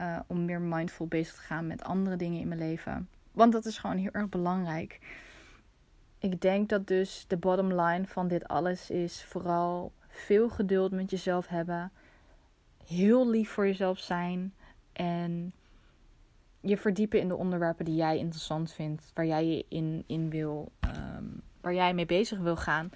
Uh, 0.02 0.20
om 0.28 0.46
meer 0.46 0.62
mindful 0.62 1.08
bezig 1.08 1.36
te 1.36 1.42
gaan 1.42 1.68
met 1.68 1.84
andere 1.84 2.16
dingen 2.16 2.40
in 2.40 2.48
mijn 2.48 2.60
leven. 2.60 3.10
Want 3.32 3.52
dat 3.52 3.66
is 3.66 3.78
gewoon 3.78 3.98
heel 3.98 4.12
erg 4.12 4.30
belangrijk. 4.30 5.00
Ik 6.20 6.42
denk 6.42 6.70
dat 6.70 6.88
dus 6.88 7.26
de 7.28 7.38
bottom 7.38 7.74
line 7.74 8.06
van 8.06 8.28
dit 8.28 8.48
alles 8.48 8.90
is 8.90 9.24
vooral 9.24 9.92
veel 10.22 10.50
geduld 10.50 10.92
met 10.92 11.10
jezelf 11.10 11.48
hebben. 11.48 11.92
Heel 12.86 13.30
lief 13.30 13.50
voor 13.50 13.66
jezelf 13.66 14.00
zijn. 14.00 14.54
En 14.94 15.54
je 16.62 16.78
verdiepen 16.78 17.20
in 17.20 17.28
de 17.28 17.36
onderwerpen 17.36 17.86
die 17.86 17.96
jij 17.96 18.18
interessant 18.18 18.72
vindt. 18.74 19.12
Waar 19.14 19.26
jij 19.26 19.46
je 19.46 19.66
in, 19.68 20.04
in 20.08 20.30
wil. 20.30 20.72
Um, 20.98 21.42
waar 21.62 21.74
jij 21.74 21.94
mee 21.94 22.06
bezig 22.06 22.40
wil 22.40 22.56
gaan. 22.56 22.90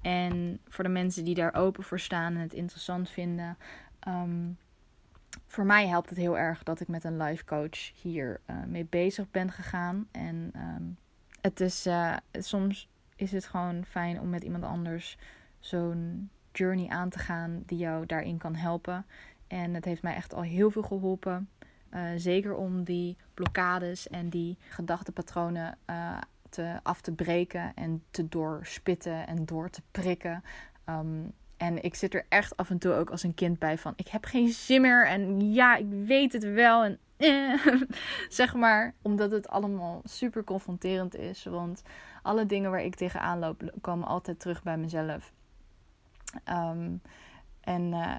En 0.00 0.58
voor 0.68 0.84
de 0.84 0.90
mensen 0.90 1.24
die 1.24 1.34
daar 1.34 1.54
open 1.54 1.84
voor 1.84 2.00
staan 2.00 2.34
en 2.34 2.40
het 2.40 2.54
interessant 2.54 3.10
vinden. 3.10 3.56
Um, 4.08 4.58
voor 5.46 5.64
mij 5.64 5.88
helpt 5.88 6.08
het 6.08 6.18
heel 6.18 6.38
erg 6.38 6.62
dat 6.62 6.80
ik 6.80 6.88
met 6.88 7.04
een 7.04 7.16
life 7.16 7.44
coach 7.44 8.02
hier 8.02 8.40
uh, 8.50 8.64
mee 8.64 8.84
bezig 8.84 9.30
ben 9.30 9.50
gegaan. 9.50 10.08
En 10.10 10.52
um, 10.56 10.96
het 11.40 11.60
is 11.60 11.86
uh, 11.86 12.16
soms 12.32 12.88
is 13.16 13.32
het 13.32 13.46
gewoon 13.46 13.84
fijn 13.84 14.20
om 14.20 14.30
met 14.30 14.42
iemand 14.42 14.64
anders 14.64 15.18
zo'n 15.58 16.30
journey 16.52 16.88
aan 16.88 17.08
te 17.08 17.18
gaan 17.18 17.62
die 17.66 17.78
jou 17.78 18.06
daarin 18.06 18.38
kan 18.38 18.54
helpen. 18.54 19.06
En 19.46 19.74
het 19.74 19.84
heeft 19.84 20.02
mij 20.02 20.14
echt 20.14 20.34
al 20.34 20.42
heel 20.42 20.70
veel 20.70 20.82
geholpen. 20.82 21.48
Uh, 21.94 22.00
zeker 22.16 22.54
om 22.54 22.84
die 22.84 23.16
blokkades 23.34 24.08
en 24.08 24.28
die 24.28 24.58
gedachtepatronen 24.68 25.78
uh, 25.90 26.18
te, 26.48 26.80
af 26.82 27.00
te 27.00 27.12
breken 27.12 27.72
en 27.74 28.02
te 28.10 28.28
doorspitten 28.28 29.26
en 29.26 29.44
door 29.44 29.70
te 29.70 29.82
prikken. 29.90 30.42
Um, 30.88 31.32
en 31.56 31.82
ik 31.82 31.94
zit 31.94 32.14
er 32.14 32.26
echt 32.28 32.56
af 32.56 32.70
en 32.70 32.78
toe 32.78 32.92
ook 32.92 33.10
als 33.10 33.22
een 33.22 33.34
kind 33.34 33.58
bij 33.58 33.78
van: 33.78 33.92
ik 33.96 34.08
heb 34.08 34.24
geen 34.24 34.48
zin 34.48 34.80
meer 34.80 35.06
en 35.06 35.52
ja, 35.52 35.76
ik 35.76 35.86
weet 35.88 36.32
het 36.32 36.44
wel. 36.44 36.84
En 36.84 36.98
eh, 37.16 37.66
zeg 38.28 38.54
maar, 38.54 38.94
omdat 39.02 39.30
het 39.30 39.48
allemaal 39.48 40.00
super 40.04 40.44
confronterend 40.44 41.16
is. 41.16 41.44
Want 41.44 41.82
alle 42.22 42.46
dingen 42.46 42.70
waar 42.70 42.82
ik 42.82 42.94
tegenaan 42.94 43.38
loop, 43.38 43.72
komen 43.80 44.08
altijd 44.08 44.40
terug 44.40 44.62
bij 44.62 44.76
mezelf. 44.76 45.32
Um, 46.48 47.02
en 47.60 47.82
uh, 47.92 48.16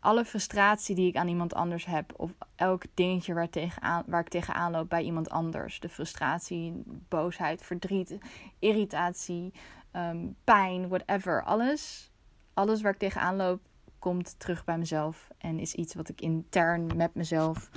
alle 0.00 0.24
frustratie 0.24 0.94
die 0.94 1.08
ik 1.08 1.16
aan 1.16 1.28
iemand 1.28 1.54
anders 1.54 1.84
heb, 1.84 2.12
of 2.16 2.32
elk 2.54 2.82
dingetje 2.94 3.34
waar, 3.34 3.50
tegenaan, 3.50 4.02
waar 4.06 4.20
ik 4.20 4.28
tegenaan 4.28 4.72
loop 4.72 4.88
bij 4.88 5.02
iemand 5.02 5.30
anders. 5.30 5.80
De 5.80 5.88
frustratie, 5.88 6.82
boosheid, 7.08 7.62
verdriet, 7.62 8.18
irritatie, 8.58 9.52
um, 9.92 10.36
pijn, 10.44 10.88
whatever. 10.88 11.42
Alles, 11.42 12.12
alles 12.54 12.82
waar 12.82 12.92
ik 12.92 12.98
tegenaan 12.98 13.36
loop, 13.36 13.60
komt 13.98 14.38
terug 14.38 14.64
bij 14.64 14.78
mezelf. 14.78 15.28
En 15.38 15.58
is 15.58 15.74
iets 15.74 15.94
wat 15.94 16.08
ik 16.08 16.20
intern 16.20 16.96
met 16.96 17.14
mezelf 17.14 17.70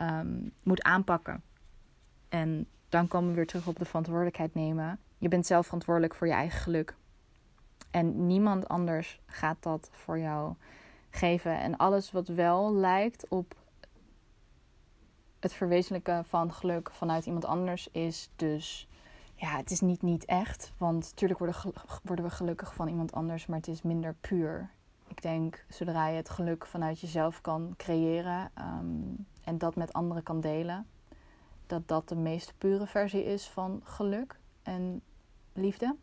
um, 0.00 0.52
moet 0.62 0.82
aanpakken. 0.82 1.42
En 2.28 2.66
dan 2.88 3.08
komen 3.08 3.28
we 3.28 3.36
weer 3.36 3.46
terug 3.46 3.66
op 3.66 3.78
de 3.78 3.84
verantwoordelijkheid 3.84 4.54
nemen. 4.54 4.98
Je 5.18 5.28
bent 5.28 5.46
zelf 5.46 5.64
verantwoordelijk 5.64 6.14
voor 6.14 6.26
je 6.26 6.32
eigen 6.32 6.60
geluk. 6.60 6.96
En 7.92 8.26
niemand 8.26 8.68
anders 8.68 9.20
gaat 9.26 9.62
dat 9.62 9.88
voor 9.92 10.18
jou 10.18 10.54
geven. 11.10 11.60
En 11.60 11.76
alles 11.76 12.10
wat 12.10 12.28
wel 12.28 12.74
lijkt 12.74 13.28
op 13.28 13.54
het 15.40 15.52
verwezenlijken 15.52 16.24
van 16.24 16.52
geluk 16.52 16.90
vanuit 16.90 17.26
iemand 17.26 17.44
anders 17.44 17.88
is 17.90 18.30
dus. 18.36 18.88
Ja, 19.34 19.56
het 19.56 19.70
is 19.70 19.80
niet 19.80 20.02
niet 20.02 20.24
echt. 20.24 20.72
Want 20.76 21.04
natuurlijk 21.10 21.38
worden, 21.38 21.56
worden 22.02 22.24
we 22.24 22.30
gelukkig 22.30 22.74
van 22.74 22.88
iemand 22.88 23.12
anders, 23.12 23.46
maar 23.46 23.58
het 23.58 23.68
is 23.68 23.82
minder 23.82 24.14
puur. 24.20 24.70
Ik 25.08 25.22
denk, 25.22 25.64
zodra 25.68 26.08
je 26.08 26.16
het 26.16 26.30
geluk 26.30 26.66
vanuit 26.66 27.00
jezelf 27.00 27.40
kan 27.40 27.74
creëren 27.76 28.50
um, 28.58 29.26
en 29.44 29.58
dat 29.58 29.76
met 29.76 29.92
anderen 29.92 30.22
kan 30.22 30.40
delen, 30.40 30.86
dat 31.66 31.88
dat 31.88 32.08
de 32.08 32.16
meest 32.16 32.54
pure 32.58 32.86
versie 32.86 33.24
is 33.24 33.48
van 33.48 33.80
geluk 33.84 34.38
en 34.62 35.02
liefde. 35.52 35.96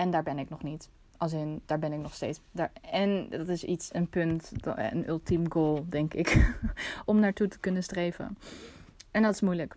En 0.00 0.10
daar 0.10 0.22
ben 0.22 0.38
ik 0.38 0.48
nog 0.48 0.62
niet. 0.62 0.88
Als 1.16 1.32
in, 1.32 1.62
daar 1.66 1.78
ben 1.78 1.92
ik 1.92 2.00
nog 2.00 2.14
steeds. 2.14 2.40
Daar, 2.52 2.72
en 2.90 3.28
dat 3.28 3.48
is 3.48 3.64
iets, 3.64 3.94
een 3.94 4.08
punt, 4.08 4.52
een 4.62 5.08
ultiem 5.08 5.52
goal, 5.52 5.84
denk 5.88 6.14
ik. 6.14 6.54
om 7.04 7.20
naartoe 7.20 7.48
te 7.48 7.58
kunnen 7.58 7.82
streven. 7.82 8.38
En 9.10 9.22
dat 9.22 9.34
is 9.34 9.40
moeilijk. 9.40 9.76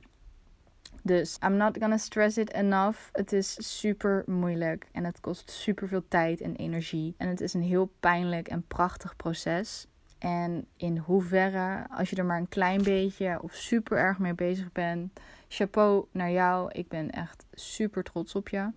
Dus 1.02 1.38
I'm 1.46 1.58
not 1.58 1.78
gonna 1.80 1.98
stress 1.98 2.38
it 2.38 2.54
enough. 2.54 3.00
Het 3.12 3.34
is 3.34 3.78
super 3.80 4.24
moeilijk 4.26 4.88
en 4.92 5.04
het 5.04 5.20
kost 5.20 5.52
super 5.52 5.88
veel 5.88 6.08
tijd 6.08 6.42
en 6.42 6.56
energie. 6.56 7.14
En 7.18 7.28
het 7.28 7.42
is 7.42 7.54
een 7.54 7.64
heel 7.64 7.92
pijnlijk 8.00 8.48
en 8.48 8.68
prachtig 8.68 9.16
proces. 9.16 9.88
En 10.20 10.68
in 10.78 10.98
hoeverre, 10.98 11.86
als 11.90 12.10
je 12.10 12.16
er 12.16 12.26
maar 12.26 12.40
een 12.40 12.50
klein 12.50 12.84
beetje 12.84 13.40
of 13.42 13.54
super 13.54 13.98
erg 13.98 14.20
mee 14.20 14.34
bezig 14.34 14.72
bent, 14.72 15.20
chapeau 15.48 16.06
naar 16.12 16.32
jou. 16.32 16.72
Ik 16.72 16.88
ben 16.88 17.10
echt 17.10 17.46
super 17.54 18.04
trots 18.04 18.36
op 18.36 18.50
je. 18.50 18.70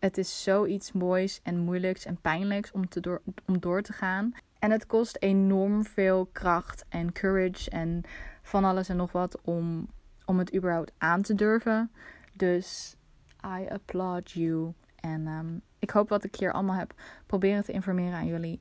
Het 0.00 0.18
is 0.18 0.42
zoiets 0.42 0.92
moois 0.92 1.40
en 1.42 1.58
moeilijks 1.58 2.04
en 2.04 2.20
pijnlijks 2.20 2.72
om, 2.72 2.88
te 2.88 3.00
door, 3.00 3.22
om 3.46 3.58
door 3.58 3.82
te 3.82 3.92
gaan. 3.92 4.32
En 4.58 4.70
het 4.70 4.86
kost 4.86 5.16
enorm 5.20 5.84
veel 5.84 6.28
kracht 6.32 6.84
en 6.88 7.12
courage 7.12 7.70
en 7.70 8.02
van 8.42 8.64
alles 8.64 8.88
en 8.88 8.96
nog 8.96 9.12
wat 9.12 9.40
om, 9.40 9.88
om 10.24 10.38
het 10.38 10.54
überhaupt 10.54 10.92
aan 10.98 11.22
te 11.22 11.34
durven. 11.34 11.90
Dus 12.32 12.96
I 13.44 13.68
applaud 13.68 14.30
you. 14.30 14.72
En 15.00 15.26
um, 15.26 15.62
ik 15.78 15.90
hoop 15.90 16.08
wat 16.08 16.24
ik 16.24 16.36
hier 16.36 16.52
allemaal 16.52 16.76
heb 16.76 16.94
proberen 17.26 17.64
te 17.64 17.72
informeren 17.72 18.14
aan 18.14 18.26
jullie 18.26 18.60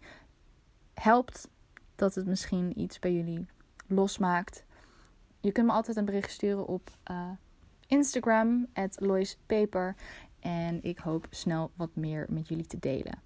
helpt. 0.93 1.49
Dat 1.95 2.15
het 2.15 2.25
misschien 2.25 2.79
iets 2.79 2.99
bij 2.99 3.13
jullie 3.13 3.45
losmaakt. 3.87 4.65
Je 5.39 5.51
kunt 5.51 5.67
me 5.67 5.73
altijd 5.73 5.97
een 5.97 6.05
bericht 6.05 6.31
sturen 6.31 6.67
op 6.67 6.89
uh, 7.11 7.29
Instagram, 7.87 8.67
at 8.73 8.99
Paper. 9.45 9.95
En 10.39 10.79
ik 10.83 10.97
hoop 10.97 11.27
snel 11.29 11.71
wat 11.75 11.89
meer 11.93 12.25
met 12.29 12.47
jullie 12.47 12.65
te 12.65 12.79
delen. 12.79 13.19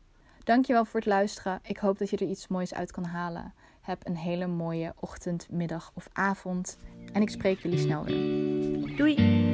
Dankjewel 0.44 0.86
voor 0.86 1.00
het 1.00 1.10
luisteren. 1.10 1.60
Ik 1.64 1.78
hoop 1.78 1.98
dat 1.98 2.10
je 2.10 2.18
er 2.18 2.28
iets 2.28 2.48
moois 2.48 2.74
uit 2.74 2.92
kan 2.92 3.06
halen. 3.06 3.54
Heb 3.82 4.08
een 4.08 4.18
hele 4.18 4.48
mooie 4.48 4.94
ochtend, 5.00 5.48
middag 5.50 5.92
of 5.94 6.10
avond. 6.14 6.78
En 7.14 7.22
ik 7.22 7.30
spreek 7.30 7.60
jullie 7.60 7.80
snel 7.80 8.04
weer. 8.04 8.96
Doei! 8.96 9.53